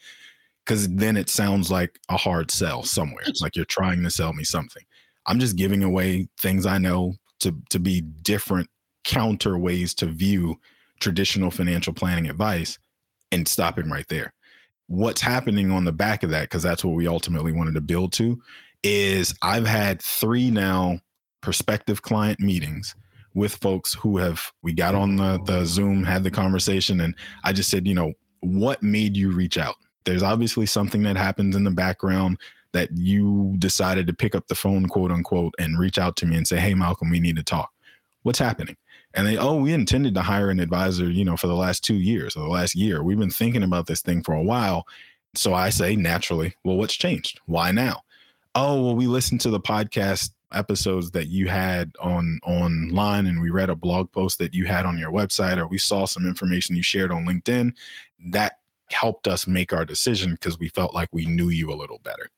[0.65, 3.24] Cause then it sounds like a hard sell somewhere.
[3.26, 4.84] It's like you're trying to sell me something.
[5.26, 8.70] I'm just giving away things I know to to be different
[9.04, 10.60] counter ways to view
[11.00, 12.78] traditional financial planning advice
[13.32, 14.34] and stopping right there.
[14.88, 18.13] What's happening on the back of that, because that's what we ultimately wanted to build
[18.13, 18.39] to,
[18.84, 21.00] is I've had three now
[21.41, 22.96] prospective client meetings
[23.34, 27.54] with folks who have we got on the, the zoom had the conversation and i
[27.54, 29.76] just said you know what made you reach out?
[30.04, 32.38] There's obviously something that happens in the background
[32.74, 36.38] that you decided to pick up the phone quote unquote and reach out to me
[36.38, 37.72] and say hey malcolm we need to talk.
[38.24, 38.78] What's happening?
[39.13, 41.96] And they oh we intended to hire an advisor you know for the last two
[41.96, 43.04] years or the last year.
[43.04, 44.86] We've been thinking about this thing for a while.
[45.36, 47.39] So i say naturally well what's changed?
[47.46, 48.02] Why now?
[48.56, 53.50] Oh well we listened to the podcast episodes that you had on online and we
[53.50, 56.76] read a blog post that you had on your website or we saw some information
[56.76, 57.74] you shared on LinkedIn
[58.30, 58.60] that
[58.90, 62.30] helped us make our decision because we felt like we knew you a little better.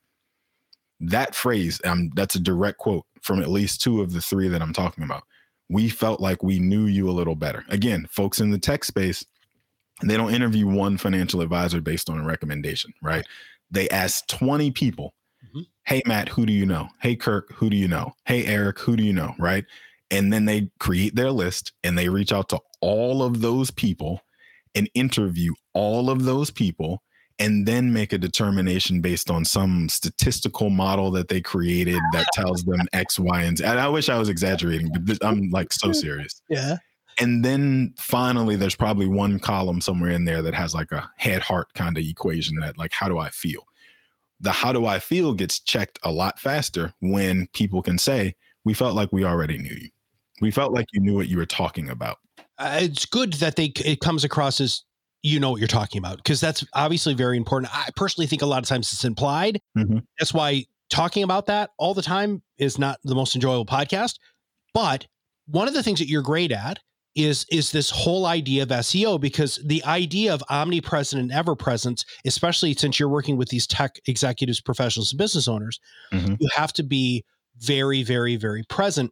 [1.00, 4.62] That phrase, um, that's a direct quote from at least two of the three that
[4.62, 5.24] I'm talking about.
[5.70, 7.66] We felt like we knew you a little better.
[7.70, 9.26] Again, folks in the tech space,
[10.04, 13.26] they don't interview one financial advisor based on a recommendation, right?
[13.72, 15.14] They ask 20 people,
[15.54, 15.62] mm-hmm.
[15.86, 16.90] hey, Matt, who do you know?
[17.02, 18.14] Hey, Kirk, who do you know?
[18.26, 19.36] Hey, Eric, who do you know?
[19.38, 19.66] Right.
[20.12, 24.22] And then they create their list and they reach out to all of those people
[24.76, 27.02] and interview all of those people
[27.40, 32.64] and then make a determination based on some statistical model that they created that tells
[32.64, 33.64] them X, Y, and Z.
[33.64, 36.42] And I wish I was exaggerating, but this, I'm like so serious.
[36.48, 36.78] Yeah.
[37.20, 41.42] And then finally, there's probably one column somewhere in there that has like a head
[41.42, 43.64] heart kind of equation that, like, how do I feel?
[44.44, 48.74] The how do I feel gets checked a lot faster when people can say, we
[48.74, 49.90] felt like we already knew you.
[50.42, 52.18] We felt like you knew what you were talking about.
[52.58, 54.84] Uh, it's good that they it comes across as
[55.22, 57.76] you know what you're talking about because that's obviously very important.
[57.76, 59.60] I personally think a lot of times it's implied.
[59.78, 60.00] Mm-hmm.
[60.20, 64.16] That's why talking about that all the time is not the most enjoyable podcast.
[64.74, 65.08] But
[65.48, 66.80] one of the things that you're great at
[67.16, 72.06] is is this whole idea of SEO because the idea of omnipresent and ever present,
[72.26, 75.80] especially since you're working with these tech executives, professionals, and business owners,
[76.12, 76.36] mm-hmm.
[76.40, 77.24] you have to be
[77.60, 79.12] very, very, very present.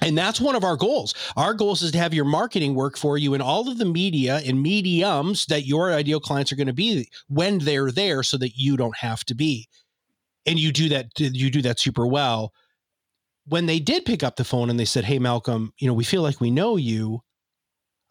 [0.00, 1.14] And that's one of our goals.
[1.36, 4.40] Our goals is to have your marketing work for you in all of the media
[4.46, 8.52] and mediums that your ideal clients are going to be when they're there so that
[8.56, 9.68] you don't have to be.
[10.46, 12.52] And you do that you do that super well.
[13.46, 16.04] When they did pick up the phone and they said, "Hey Malcolm, you know, we
[16.04, 17.22] feel like we know you."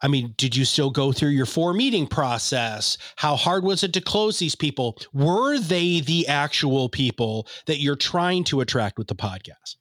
[0.00, 2.98] I mean, did you still go through your four meeting process?
[3.16, 4.96] How hard was it to close these people?
[5.12, 9.76] Were they the actual people that you're trying to attract with the podcast?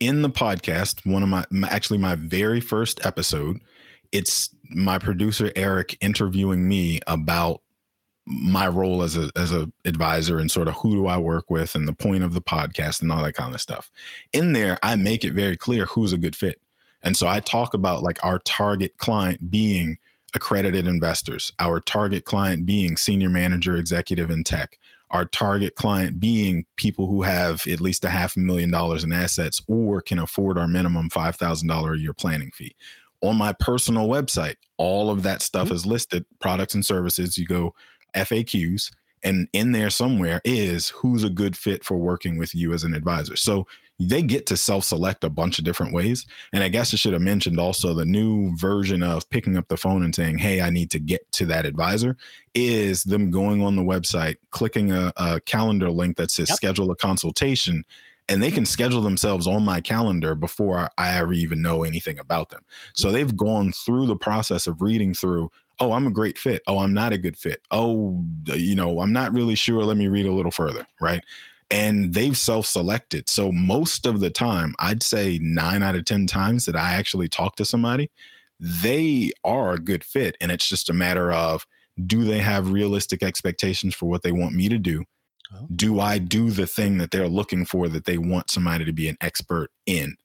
[0.00, 3.60] in the podcast, one of my, actually my very first episode,
[4.12, 7.60] it's my producer Eric interviewing me about
[8.26, 11.74] my role as a as a advisor and sort of who do I work with
[11.74, 13.90] and the point of the podcast and all that kind of stuff.
[14.32, 16.58] In there, I make it very clear who's a good fit.
[17.04, 19.98] And so I talk about like our target client being
[20.34, 24.78] accredited investors, our target client being senior manager, executive in tech,
[25.10, 29.12] our target client being people who have at least a half a million dollars in
[29.12, 32.74] assets or can afford our minimum $5,000 a year planning fee.
[33.20, 35.76] On my personal website, all of that stuff mm-hmm.
[35.76, 37.38] is listed products and services.
[37.38, 37.74] You go
[38.14, 38.90] FAQs,
[39.22, 42.92] and in there somewhere is who's a good fit for working with you as an
[42.92, 43.36] advisor.
[43.36, 43.66] So
[44.00, 46.26] they get to self-select a bunch of different ways.
[46.52, 49.76] And I guess I should have mentioned also the new version of picking up the
[49.76, 52.16] phone and saying, "Hey, I need to get to that advisor,"
[52.54, 56.56] is them going on the website, clicking a, a calendar link that says yep.
[56.56, 57.84] "Schedule a consultation."
[58.26, 62.48] and they can schedule themselves on my calendar before I ever even know anything about
[62.48, 62.62] them.
[62.94, 66.62] So they've gone through the process of reading through, oh, I'm a great fit.
[66.66, 67.60] Oh, I'm not a good fit.
[67.70, 69.84] Oh, you know, I'm not really sure.
[69.84, 70.86] Let me read a little further.
[71.02, 71.22] Right
[71.70, 73.28] and they've self-selected.
[73.28, 77.28] So most of the time, I'd say nine out of 10 times that I actually
[77.28, 78.10] talk to somebody,
[78.60, 80.36] they are a good fit.
[80.40, 81.66] And it's just a matter of
[82.06, 85.04] do they have realistic expectations for what they want me to do?
[85.54, 85.66] Oh.
[85.74, 89.08] Do I do the thing that they're looking for that they want somebody to be
[89.08, 90.16] an expert in?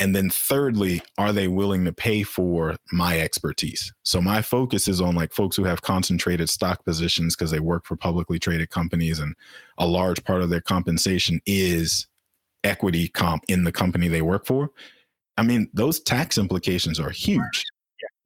[0.00, 3.92] And then thirdly, are they willing to pay for my expertise?
[4.04, 7.84] So my focus is on like folks who have concentrated stock positions because they work
[7.84, 9.34] for publicly traded companies and
[9.76, 12.06] a large part of their compensation is
[12.62, 14.70] equity comp in the company they work for.
[15.36, 17.64] I mean, those tax implications are huge.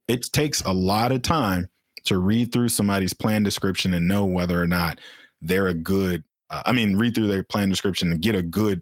[0.07, 1.69] It takes a lot of time
[2.05, 4.99] to read through somebody's plan description and know whether or not
[5.41, 8.81] they're a good uh, I mean, read through their plan description and get a good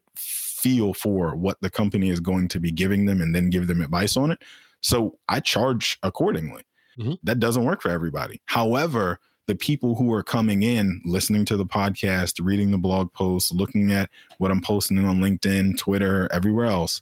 [0.62, 3.82] feel for what the company is going to be giving them and then give them
[3.82, 4.41] advice on it.
[4.82, 6.63] So I charge accordingly.
[7.00, 7.13] Mm-hmm.
[7.24, 8.41] That doesn't work for everybody.
[8.45, 13.52] However, the people who are coming in, listening to the podcast, reading the blog posts,
[13.52, 17.02] looking at what I'm posting on LinkedIn, Twitter, everywhere else,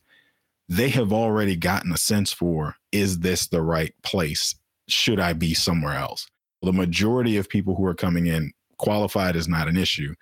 [0.67, 4.55] they have already gotten a sense for is this the right place?
[4.87, 6.27] Should I be somewhere else?
[6.61, 10.13] The majority of people who are coming in qualified is not an issue.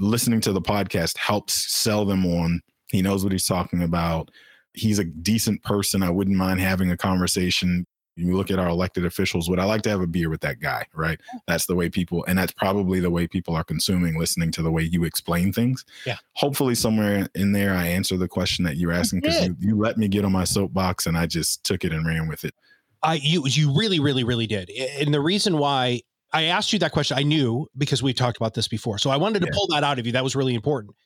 [0.00, 4.30] Listening to the podcast helps sell them on he knows what he's talking about.
[4.74, 6.02] He's a decent person.
[6.02, 7.86] I wouldn't mind having a conversation.
[8.18, 10.58] You look at our elected officials, would I like to have a beer with that
[10.58, 10.86] guy?
[10.94, 11.20] Right.
[11.46, 14.70] That's the way people, and that's probably the way people are consuming, listening to the
[14.70, 15.84] way you explain things.
[16.06, 16.16] Yeah.
[16.32, 19.98] Hopefully, somewhere in there, I answer the question that you're asking because you, you let
[19.98, 22.54] me get on my soapbox and I just took it and ran with it.
[23.02, 26.00] I you you really really really did, and the reason why
[26.32, 29.16] I asked you that question, I knew because we talked about this before, so I
[29.16, 29.52] wanted to yeah.
[29.54, 30.12] pull that out of you.
[30.12, 30.96] That was really important.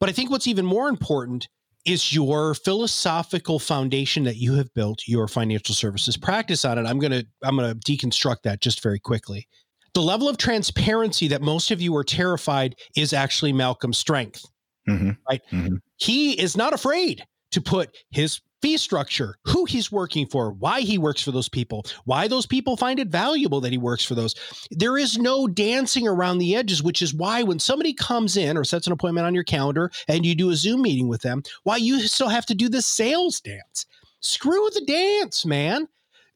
[0.00, 1.48] But I think what's even more important
[1.84, 6.86] is your philosophical foundation that you have built your financial services practice on it.
[6.86, 9.46] I'm going to I'm going to deconstruct that just very quickly.
[9.92, 14.44] The level of transparency that most of you are terrified is actually Malcolm's strength.
[14.88, 15.10] Mm-hmm.
[15.28, 15.40] Right?
[15.52, 15.76] Mm-hmm.
[15.96, 20.96] He is not afraid to put his fee structure, who he's working for, why he
[20.96, 24.34] works for those people, why those people find it valuable that he works for those.
[24.70, 28.64] There is no dancing around the edges, which is why when somebody comes in or
[28.64, 31.76] sets an appointment on your calendar and you do a Zoom meeting with them, why
[31.76, 33.84] you still have to do the sales dance.
[34.20, 35.86] Screw the dance, man.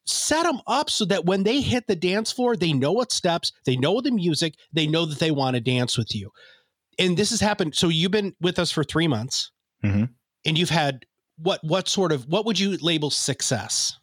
[0.04, 3.52] Set them up so that when they hit the dance floor, they know what steps,
[3.64, 6.30] they know the music, they know that they want to dance with you.
[6.98, 7.74] And this has happened.
[7.74, 9.50] So you've been with us for three months.
[9.82, 10.04] Mm-hmm
[10.44, 11.04] and you've had
[11.42, 13.98] what what sort of what would you label success?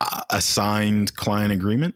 [0.00, 1.94] Uh, a signed client agreement.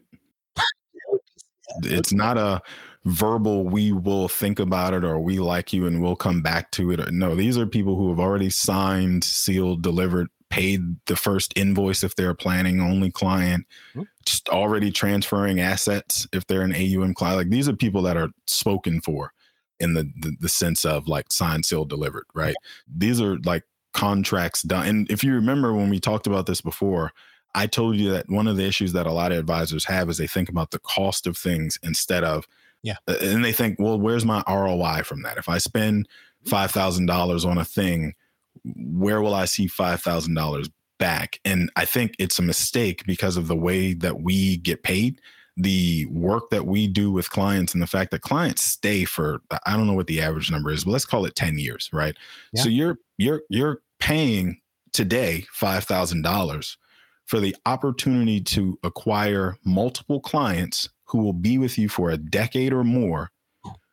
[1.83, 2.61] it's not a
[3.05, 6.91] verbal we will think about it or we like you and we'll come back to
[6.91, 12.03] it no these are people who have already signed sealed delivered paid the first invoice
[12.03, 14.03] if they're a planning only client mm-hmm.
[14.25, 18.29] just already transferring assets if they're an aum client like these are people that are
[18.45, 19.31] spoken for
[19.79, 22.69] in the the, the sense of like signed sealed delivered right yeah.
[22.97, 24.87] these are like contracts done.
[24.87, 27.11] And if you remember when we talked about this before,
[27.53, 30.17] I told you that one of the issues that a lot of advisors have is
[30.17, 32.47] they think about the cost of things instead of
[32.83, 32.95] yeah.
[33.07, 35.37] Uh, and they think, well, where's my ROI from that?
[35.37, 36.07] If I spend
[36.45, 38.15] five thousand dollars on a thing,
[38.63, 41.39] where will I see five thousand dollars back?
[41.45, 45.21] And I think it's a mistake because of the way that we get paid
[45.57, 49.75] the work that we do with clients and the fact that clients stay for I
[49.75, 52.15] don't know what the average number is, but let's call it 10 years, right?
[52.53, 52.63] Yeah.
[52.63, 54.59] So you're you're you're paying
[54.93, 56.77] today $5,000
[57.25, 62.73] for the opportunity to acquire multiple clients who will be with you for a decade
[62.73, 63.31] or more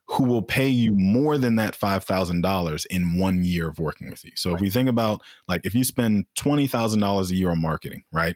[0.06, 4.32] who will pay you more than that $5,000 in one year of working with you.
[4.36, 4.56] So right.
[4.56, 8.34] if we think about like if you spend $20,000 a year on marketing, right?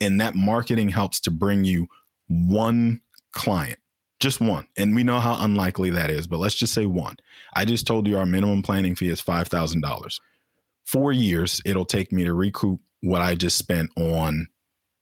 [0.00, 1.86] And that marketing helps to bring you
[2.32, 3.00] one
[3.32, 3.78] client,
[4.20, 4.66] just one.
[4.76, 7.16] And we know how unlikely that is, but let's just say one.
[7.54, 10.20] I just told you our minimum planning fee is $5,000.
[10.84, 14.48] Four years, it'll take me to recoup what I just spent on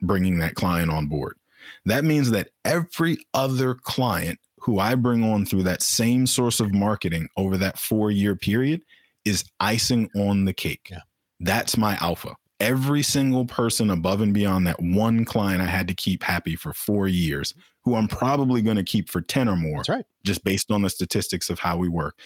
[0.02, 1.36] bringing that client on board.
[1.84, 6.74] That means that every other client who I bring on through that same source of
[6.74, 8.82] marketing over that four year period
[9.24, 10.88] is icing on the cake.
[10.90, 11.00] Yeah.
[11.40, 15.94] That's my alpha every single person above and beyond that one client I had to
[15.94, 19.78] keep happy for four years, who I'm probably going to keep for 10 or more.
[19.78, 20.04] That's right.
[20.24, 22.18] Just based on the statistics of how we work.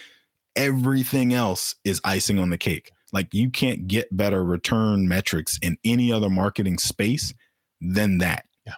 [0.55, 2.91] Everything else is icing on the cake.
[3.11, 7.33] Like you can't get better return metrics in any other marketing space
[7.81, 8.45] than that.
[8.65, 8.73] Yeah.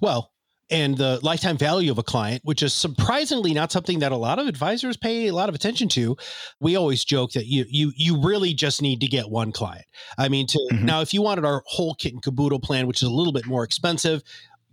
[0.00, 0.32] Well,
[0.70, 4.38] and the lifetime value of a client, which is surprisingly not something that a lot
[4.38, 6.16] of advisors pay a lot of attention to.
[6.60, 9.86] We always joke that you you you really just need to get one client.
[10.18, 10.84] I mean, to mm-hmm.
[10.84, 13.46] now if you wanted our whole kit and caboodle plan, which is a little bit
[13.46, 14.22] more expensive,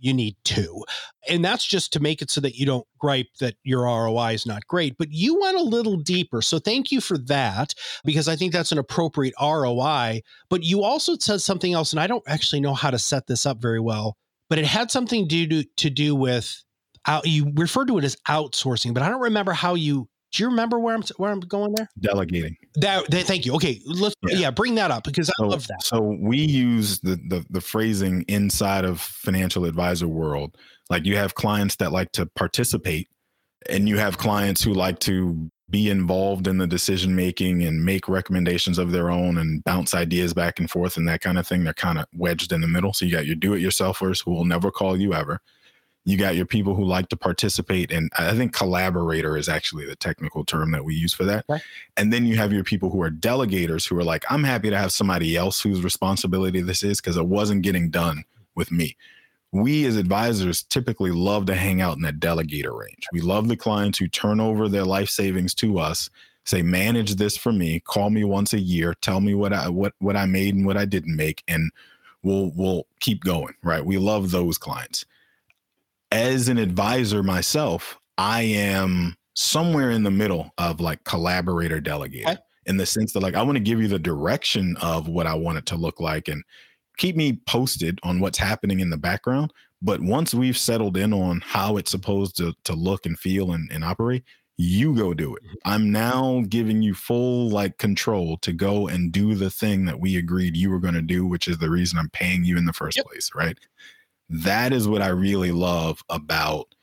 [0.00, 0.84] you need two.
[1.28, 4.46] And that's just to make it so that you don't gripe that your ROI is
[4.46, 6.40] not great, but you went a little deeper.
[6.40, 10.22] So thank you for that, because I think that's an appropriate ROI.
[10.48, 13.44] But you also said something else, and I don't actually know how to set this
[13.44, 14.16] up very well
[14.48, 16.62] but it had something to do to do with
[17.06, 20.08] out, you referred to it as outsourcing, but I don't remember how you.
[20.30, 21.88] Do you remember where I'm where I'm going there?
[21.98, 22.54] Delegating.
[22.74, 23.54] That, that thank you.
[23.54, 24.36] Okay, let's yeah.
[24.36, 24.50] yeah.
[24.50, 25.82] bring that up because I so, love that.
[25.82, 30.58] So we use the, the the phrasing inside of financial advisor world.
[30.90, 33.08] Like you have clients that like to participate,
[33.70, 38.08] and you have clients who like to be involved in the decision making and make
[38.08, 41.64] recommendations of their own and bounce ideas back and forth and that kind of thing.
[41.64, 42.94] They're kind of wedged in the middle.
[42.94, 45.40] So you got your do it yourselfers who will never call you ever.
[46.04, 47.92] You got your people who like to participate.
[47.92, 51.44] And I think collaborator is actually the technical term that we use for that.
[51.98, 54.78] And then you have your people who are delegators who are like, I'm happy to
[54.78, 58.96] have somebody else whose responsibility this is because it wasn't getting done with me
[59.52, 63.06] we as advisors typically love to hang out in that delegator range.
[63.12, 66.10] We love the clients who turn over their life savings to us,
[66.44, 69.94] say, manage this for me, call me once a year, tell me what I what
[70.00, 71.70] what I made and what I didn't make, and
[72.22, 73.54] we'll we'll keep going.
[73.62, 73.84] Right.
[73.84, 75.04] We love those clients.
[76.12, 82.32] As an advisor myself, I am somewhere in the middle of like collaborator delegator.
[82.32, 82.36] Okay.
[82.66, 85.32] In the sense that, like, I want to give you the direction of what I
[85.32, 86.44] want it to look like, and
[86.98, 89.52] keep me posted on what's happening in the background.
[89.80, 93.70] But once we've settled in on how it's supposed to, to look and feel and,
[93.72, 94.24] and operate,
[94.56, 95.44] you go do it.
[95.44, 95.54] Mm-hmm.
[95.64, 100.16] I'm now giving you full like control to go and do the thing that we
[100.16, 102.72] agreed you were going to do, which is the reason I'm paying you in the
[102.72, 103.06] first yep.
[103.06, 103.56] place, right?
[104.28, 106.74] That is what I really love about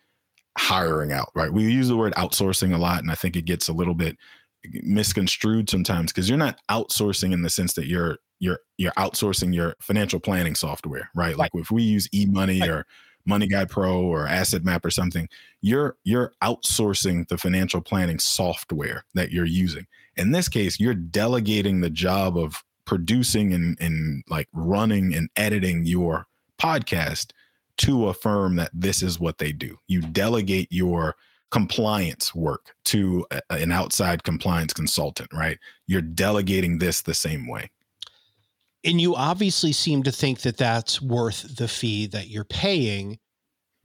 [0.58, 1.52] hiring out, right?
[1.52, 4.18] We use the word outsourcing a lot, and I think it gets a little bit
[4.82, 9.76] misconstrued sometimes because you're not outsourcing in the sense that you're you're you're outsourcing your
[9.80, 11.38] financial planning software, right?
[11.38, 12.70] Like if we use eMoney right.
[12.70, 12.86] or
[13.28, 15.28] MoneyGuidePro or Asset Map or something,
[15.62, 19.88] you're you're outsourcing the financial planning software that you're using.
[20.18, 25.86] In this case, you're delegating the job of producing and, and like running and editing
[25.86, 26.28] your
[26.62, 27.32] podcast
[27.78, 29.78] to a firm that this is what they do.
[29.88, 31.16] You delegate your
[31.52, 35.58] compliance work to a, an outside compliance consultant, right?
[35.88, 37.70] You're delegating this the same way.
[38.86, 43.18] And you obviously seem to think that that's worth the fee that you're paying.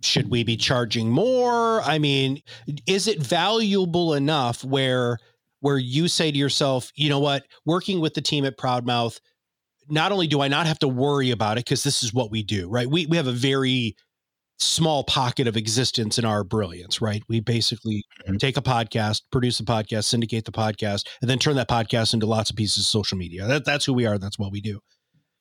[0.03, 1.83] Should we be charging more?
[1.83, 2.43] I mean,
[2.87, 5.19] is it valuable enough where
[5.61, 9.21] where you say to yourself, you know what, working with the team at Proudmouth,
[9.89, 12.43] not only do I not have to worry about it because this is what we
[12.43, 12.89] do, right?
[12.89, 13.97] We we have a very
[14.61, 17.23] small pocket of existence in our brilliance, right?
[17.29, 18.37] We basically mm-hmm.
[18.37, 22.27] take a podcast, produce a podcast, syndicate the podcast, and then turn that podcast into
[22.27, 23.47] lots of pieces of social media.
[23.47, 24.19] That, that's who we are.
[24.19, 24.81] That's what we do.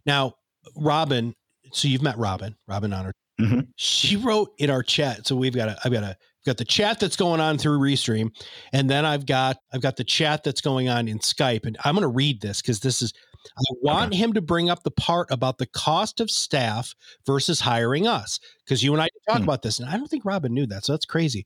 [0.05, 0.33] Now,
[0.75, 1.35] Robin,
[1.71, 3.13] so you've met Robin, Robin Honor.
[3.39, 3.59] Mm-hmm.
[3.75, 5.27] She wrote in our chat.
[5.27, 6.15] So we've got a, I've got a,
[6.45, 8.29] got the chat that's going on through Restream,
[8.73, 11.93] and then I've got, I've got the chat that's going on in Skype, and I'm
[11.93, 13.13] going to read this because this is,
[13.57, 14.17] I want okay.
[14.17, 16.93] him to bring up the part about the cost of staff
[17.25, 19.43] versus hiring us because you and I talk hmm.
[19.43, 21.45] about this, and I don't think Robin knew that, so that's crazy.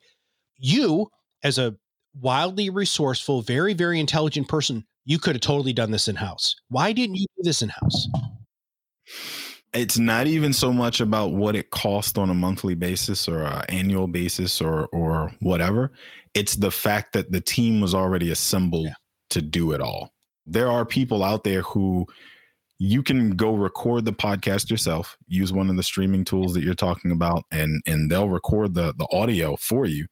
[0.57, 1.09] You,
[1.43, 1.75] as a
[2.19, 6.55] wildly resourceful, very very intelligent person, you could have totally done this in house.
[6.69, 8.07] Why didn't you do this in house?
[9.73, 13.65] it's not even so much about what it costs on a monthly basis or an
[13.69, 15.91] annual basis or or whatever.
[16.33, 18.93] It's the fact that the team was already assembled yeah.
[19.31, 20.12] to do it all.
[20.45, 22.05] There are people out there who
[22.79, 26.73] you can go record the podcast yourself, use one of the streaming tools that you're
[26.73, 30.07] talking about, and and they'll record the the audio for you.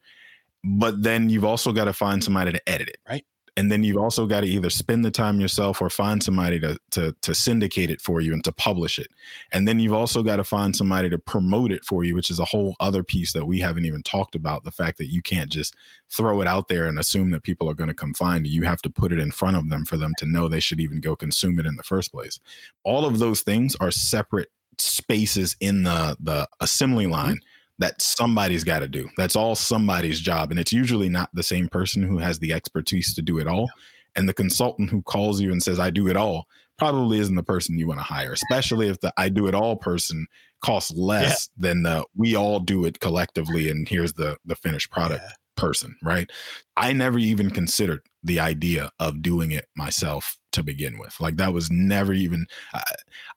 [0.64, 2.98] But then you've also got to find somebody to edit it.
[3.10, 3.26] Right
[3.58, 6.78] and then you've also got to either spend the time yourself or find somebody to,
[6.92, 9.08] to to syndicate it for you and to publish it.
[9.52, 12.40] And then you've also got to find somebody to promote it for you which is
[12.40, 15.52] a whole other piece that we haven't even talked about the fact that you can't
[15.52, 15.76] just
[16.10, 18.54] throw it out there and assume that people are going to come find you.
[18.54, 20.80] You have to put it in front of them for them to know they should
[20.80, 22.40] even go consume it in the first place.
[22.84, 27.40] All of those things are separate spaces in the the assembly line
[27.82, 29.10] that somebody's got to do.
[29.18, 30.52] That's all somebody's job.
[30.52, 33.70] And it's usually not the same person who has the expertise to do it all.
[34.16, 36.46] And the consultant who calls you and says, I do it all,
[36.78, 39.76] probably isn't the person you want to hire, especially if the I do it all
[39.76, 40.28] person
[40.64, 41.68] costs less yeah.
[41.68, 43.70] than the we all do it collectively.
[43.70, 45.34] And here's the the finished product yeah.
[45.56, 46.30] person, right?
[46.78, 51.16] I never even considered the idea of doing it myself to begin with.
[51.20, 52.84] Like that was never even, I,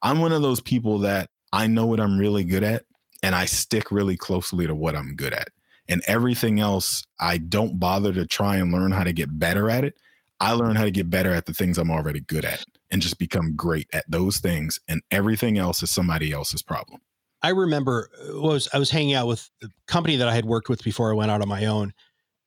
[0.02, 2.84] I'm one of those people that I know what I'm really good at
[3.24, 5.48] and I stick really closely to what I'm good at.
[5.88, 9.82] And everything else, I don't bother to try and learn how to get better at
[9.82, 9.96] it.
[10.40, 13.18] I learn how to get better at the things I'm already good at and just
[13.18, 14.78] become great at those things.
[14.88, 17.00] And everything else is somebody else's problem.
[17.42, 20.68] I remember uh, was I was hanging out with the company that I had worked
[20.68, 21.94] with before I went out on my own.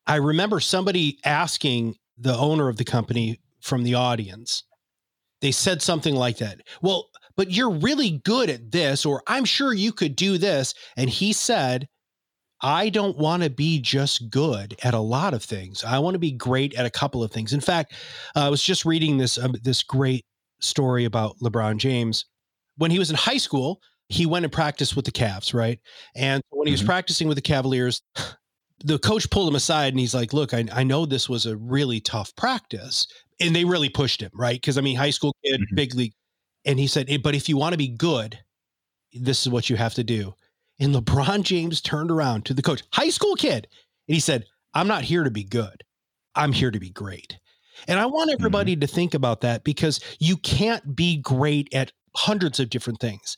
[0.06, 4.64] I remember somebody asking the owner of the company from the audience.
[5.42, 6.62] They said something like that.
[6.84, 10.74] Well, but you're really good at this, or I'm sure you could do this.
[10.98, 11.88] And he said,
[12.62, 15.84] I don't want to be just good at a lot of things.
[15.84, 17.54] I want to be great at a couple of things.
[17.54, 17.94] In fact,
[18.36, 20.26] uh, I was just reading this um, this great
[20.60, 22.26] story about LeBron James.
[22.78, 23.80] When he was in high school,
[24.10, 25.80] he went and practiced with the Cavs, right?
[26.16, 26.88] And when he was mm-hmm.
[26.88, 28.02] practicing with the Cavaliers,
[28.84, 31.58] the coach pulled him aside and he's like, "Look, I, I know this was a
[31.58, 33.06] really tough practice,
[33.40, 34.56] and they really pushed him, right?
[34.60, 35.76] Because I mean, high school kid, mm-hmm.
[35.76, 36.14] big league
[36.68, 38.38] and he said, But if you want to be good,
[39.14, 40.36] this is what you have to do.
[40.80, 43.68] And LeBron James turned around to the coach, high school kid,
[44.08, 45.84] and he said, I'm not here to be good.
[46.36, 47.40] I'm here to be great.
[47.88, 48.82] And I want everybody mm-hmm.
[48.82, 53.38] to think about that because you can't be great at hundreds of different things.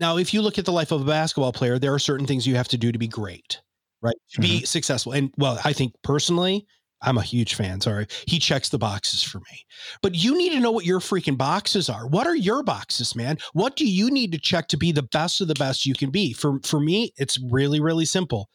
[0.00, 2.46] Now, if you look at the life of a basketball player, there are certain things
[2.46, 3.60] you have to do to be great,
[4.02, 4.16] right?
[4.32, 4.60] To mm-hmm.
[4.60, 5.12] be successful.
[5.12, 6.66] And well, I think personally,
[7.02, 7.80] I'm a huge fan.
[7.80, 8.06] Sorry.
[8.26, 9.66] He checks the boxes for me.
[10.02, 12.06] But you need to know what your freaking boxes are.
[12.06, 13.38] What are your boxes, man?
[13.52, 16.10] What do you need to check to be the best of the best you can
[16.10, 16.32] be?
[16.32, 18.48] For for me, it's really really simple.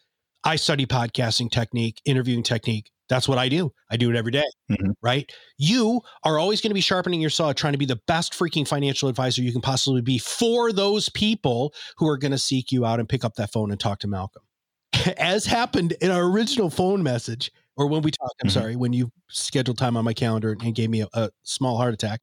[0.43, 2.91] I study podcasting technique, interviewing technique.
[3.09, 3.73] That's what I do.
[3.89, 4.91] I do it every day, mm-hmm.
[5.01, 5.29] right?
[5.57, 8.67] You are always going to be sharpening your saw, trying to be the best freaking
[8.67, 12.85] financial advisor you can possibly be for those people who are going to seek you
[12.85, 14.43] out and pick up that phone and talk to Malcolm.
[15.17, 18.59] As happened in our original phone message, or when we talked, I'm mm-hmm.
[18.59, 21.93] sorry, when you scheduled time on my calendar and gave me a, a small heart
[21.93, 22.19] attack,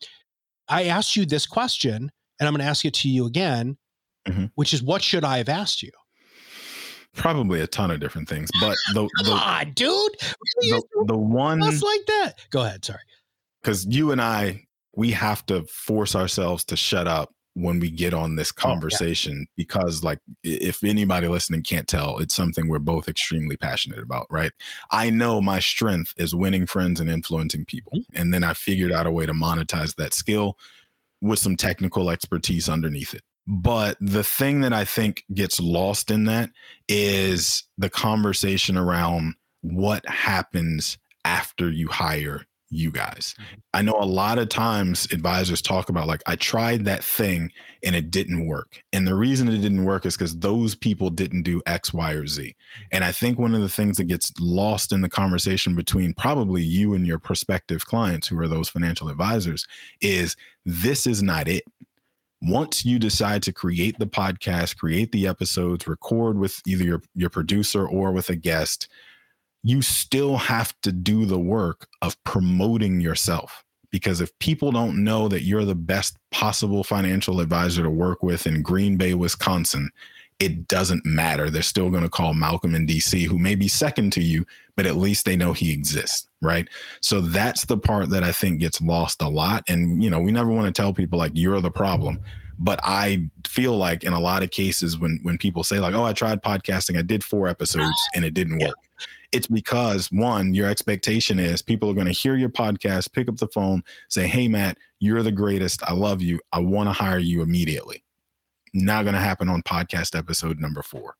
[0.69, 3.79] I asked you this question, and I'm going to ask it to you again,
[4.29, 4.45] mm-hmm.
[4.55, 5.91] which is, what should I have asked you?
[7.15, 10.13] Probably a ton of different things, but the, come the, on, dude,
[10.61, 12.35] the, the one just like that.
[12.51, 13.01] Go ahead, sorry.
[13.63, 18.13] Because you and I, we have to force ourselves to shut up when we get
[18.13, 19.47] on this conversation oh, yeah.
[19.57, 24.53] because like if anybody listening can't tell it's something we're both extremely passionate about right
[24.91, 28.21] i know my strength is winning friends and influencing people mm-hmm.
[28.21, 30.59] and then i figured out a way to monetize that skill
[31.23, 36.25] with some technical expertise underneath it but the thing that i think gets lost in
[36.25, 36.51] that
[36.89, 43.35] is the conversation around what happens after you hire you guys.
[43.39, 43.55] Mm-hmm.
[43.75, 47.51] I know a lot of times advisors talk about like I tried that thing
[47.83, 48.83] and it didn't work.
[48.93, 52.27] And the reason it didn't work is cuz those people didn't do X, Y or
[52.27, 52.43] Z.
[52.43, 52.87] Mm-hmm.
[52.93, 56.63] And I think one of the things that gets lost in the conversation between probably
[56.63, 59.67] you and your prospective clients who are those financial advisors
[60.01, 61.65] is this is not it.
[62.43, 67.31] Once you decide to create the podcast, create the episodes, record with either your, your
[67.31, 68.89] producer or with a guest,
[69.67, 73.65] you still have to do the work of promoting yourself.
[73.91, 78.47] Because if people don't know that you're the best possible financial advisor to work with
[78.47, 79.91] in Green Bay, Wisconsin,
[80.39, 81.51] it doesn't matter.
[81.51, 84.47] They're still going to call Malcolm in DC, who may be second to you,
[84.77, 86.29] but at least they know he exists.
[86.41, 86.69] Right.
[87.01, 89.65] So that's the part that I think gets lost a lot.
[89.67, 92.21] And, you know, we never want to tell people like you're the problem.
[92.59, 96.05] But I feel like in a lot of cases when when people say like, oh,
[96.05, 98.77] I tried podcasting, I did four episodes and it didn't work
[99.33, 103.37] it's because one, your expectation is people are going to hear your podcast, pick up
[103.37, 105.83] the phone, say, Hey, Matt, you're the greatest.
[105.83, 106.41] I love you.
[106.53, 108.03] I want to hire you immediately.
[108.73, 111.17] Not going to happen on podcast episode number four.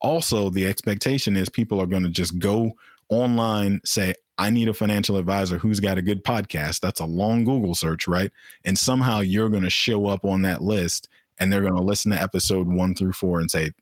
[0.00, 2.72] Also, the expectation is people are going to just go
[3.12, 6.80] online, say, I need a financial advisor who's got a good podcast.
[6.80, 8.30] That's a long Google search, right?
[8.64, 11.08] And somehow you're going to show up on that list
[11.38, 13.72] and they're going to listen to episode one through four and say,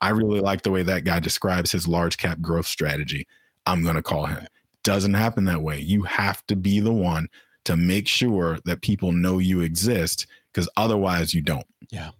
[0.00, 3.26] I really like the way that guy describes his large cap growth strategy.
[3.64, 4.46] I'm going to call him.
[4.84, 5.80] Doesn't happen that way.
[5.80, 7.28] You have to be the one
[7.64, 11.66] to make sure that people know you exist because otherwise you don't.
[11.90, 12.10] Yeah.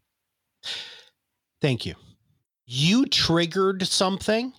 [1.60, 1.94] Thank you.
[2.66, 4.52] You triggered something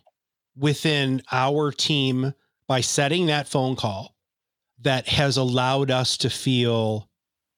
[0.58, 2.34] within our team
[2.68, 4.16] by setting that phone call
[4.82, 7.10] that has allowed us to feel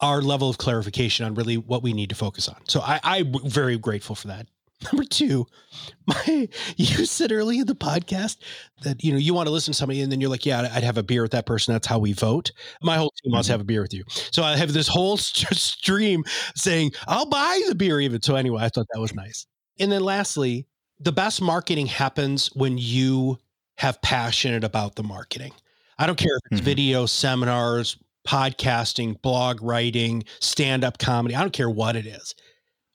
[0.02, 2.58] our level of clarification on really what we need to focus on.
[2.68, 4.47] So I, I'm very grateful for that.
[4.93, 5.45] Number two,
[6.08, 6.47] my
[6.78, 8.38] you said early in the podcast
[8.84, 10.86] that you know you want to listen to somebody and then you're like, yeah, I'd
[10.86, 11.74] have a beer with that person.
[11.74, 12.54] That's how we vote.
[12.82, 13.50] My whole team wants mm-hmm.
[13.50, 16.24] to have a beer with you, so I have this whole st- stream
[16.56, 18.22] saying I'll buy the beer even.
[18.22, 19.45] So anyway, I thought that was nice.
[19.80, 20.66] And then lastly,
[21.00, 23.38] the best marketing happens when you
[23.78, 25.54] have passionate about the marketing.
[25.97, 26.66] I don't care if it's mm-hmm.
[26.66, 27.97] video, seminars,
[28.28, 31.36] podcasting, blog writing, stand up comedy.
[31.36, 32.36] I don't care what it is.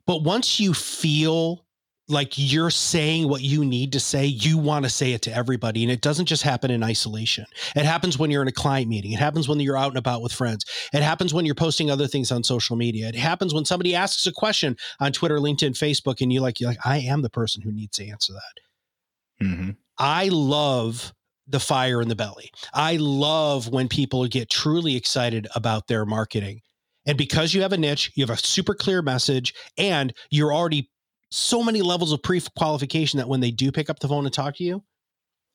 [0.07, 1.64] But once you feel
[2.09, 5.83] like you're saying what you need to say, you want to say it to everybody.
[5.83, 7.47] And it doesn't just happen in isolation.
[7.75, 9.13] It happens when you're in a client meeting.
[9.13, 10.67] It happens when you're out and about with friends.
[10.93, 13.09] It happens when you're posting other things on social media.
[13.09, 16.71] It happens when somebody asks a question on Twitter, LinkedIn, Facebook, and you like, you're
[16.71, 19.47] like, I am the person who needs to answer that.
[19.47, 19.71] Mm-hmm.
[19.99, 21.15] I love
[21.47, 22.51] the fire in the belly.
[22.75, 26.61] I love when people get truly excited about their marketing.
[27.07, 30.91] And because you have a niche, you have a super clear message, and you're already
[31.35, 34.33] so many levels of pre qualification that when they do pick up the phone and
[34.33, 34.83] talk to you,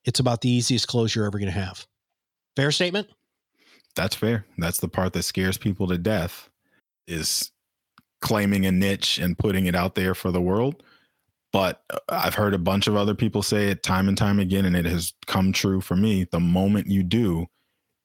[0.03, 1.85] it's about the easiest close you're ever going to have.
[2.55, 3.07] Fair statement?
[3.95, 4.45] That's fair.
[4.57, 6.49] That's the part that scares people to death
[7.07, 7.51] is
[8.21, 10.83] claiming a niche and putting it out there for the world.
[11.53, 14.65] But uh, I've heard a bunch of other people say it time and time again,
[14.65, 16.25] and it has come true for me.
[16.29, 17.47] The moment you do,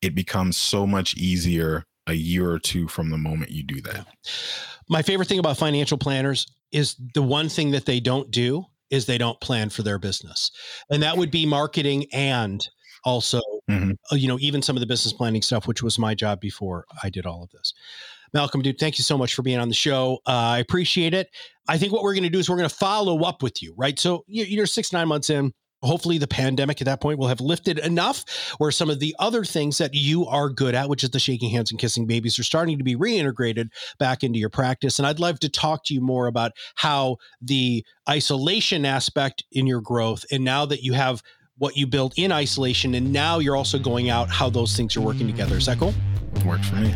[0.01, 4.07] it becomes so much easier a year or two from the moment you do that.
[4.89, 9.07] My favorite thing about financial planners is the one thing that they don't do is
[9.07, 10.51] they don't plan for their business.
[10.91, 12.66] And that would be marketing and
[13.05, 13.93] also mm-hmm.
[14.11, 16.87] Uh, you know even some of the business planning stuff which was my job before
[17.03, 17.72] I did all of this.
[18.33, 20.18] Malcolm, dude, thank you so much for being on the show.
[20.27, 21.29] Uh, I appreciate it.
[21.68, 23.75] I think what we're going to do is we're going to follow up with you,
[23.77, 23.97] right?
[23.97, 25.53] So you're six, nine months in
[25.85, 28.24] hopefully the pandemic at that point will have lifted enough
[28.59, 31.51] where some of the other things that you are good at which is the shaking
[31.51, 33.68] hands and kissing babies are starting to be reintegrated
[33.99, 34.99] back into your practice.
[34.99, 39.80] And i'd love to talk to you more about how the isolation aspect in your
[39.80, 41.22] growth and now that you have
[41.59, 45.01] what you built in isolation and now you're also going out how those things are
[45.01, 45.57] working together.
[45.57, 45.95] Is that cool?
[46.45, 46.93] Works for me.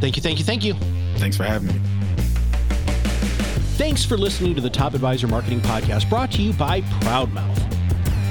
[0.00, 0.74] Thank you thank you thank you.
[1.16, 1.80] Thanks for having me.
[3.76, 7.81] Thanks for listening to the Top Advisor Marketing Podcast brought to you by Proudmouth.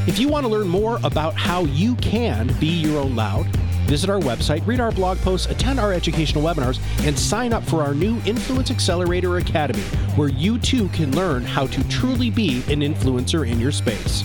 [0.08, 3.46] If you want to learn more about how you can be your own loud,
[3.86, 7.84] visit our website, read our blog posts, attend our educational webinars, and sign up for
[7.84, 9.84] our new Influence Accelerator Academy,
[10.16, 14.22] where you too can learn how to truly be an influencer in your space.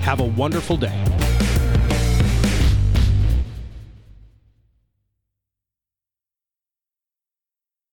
[0.00, 1.04] Have a wonderful day.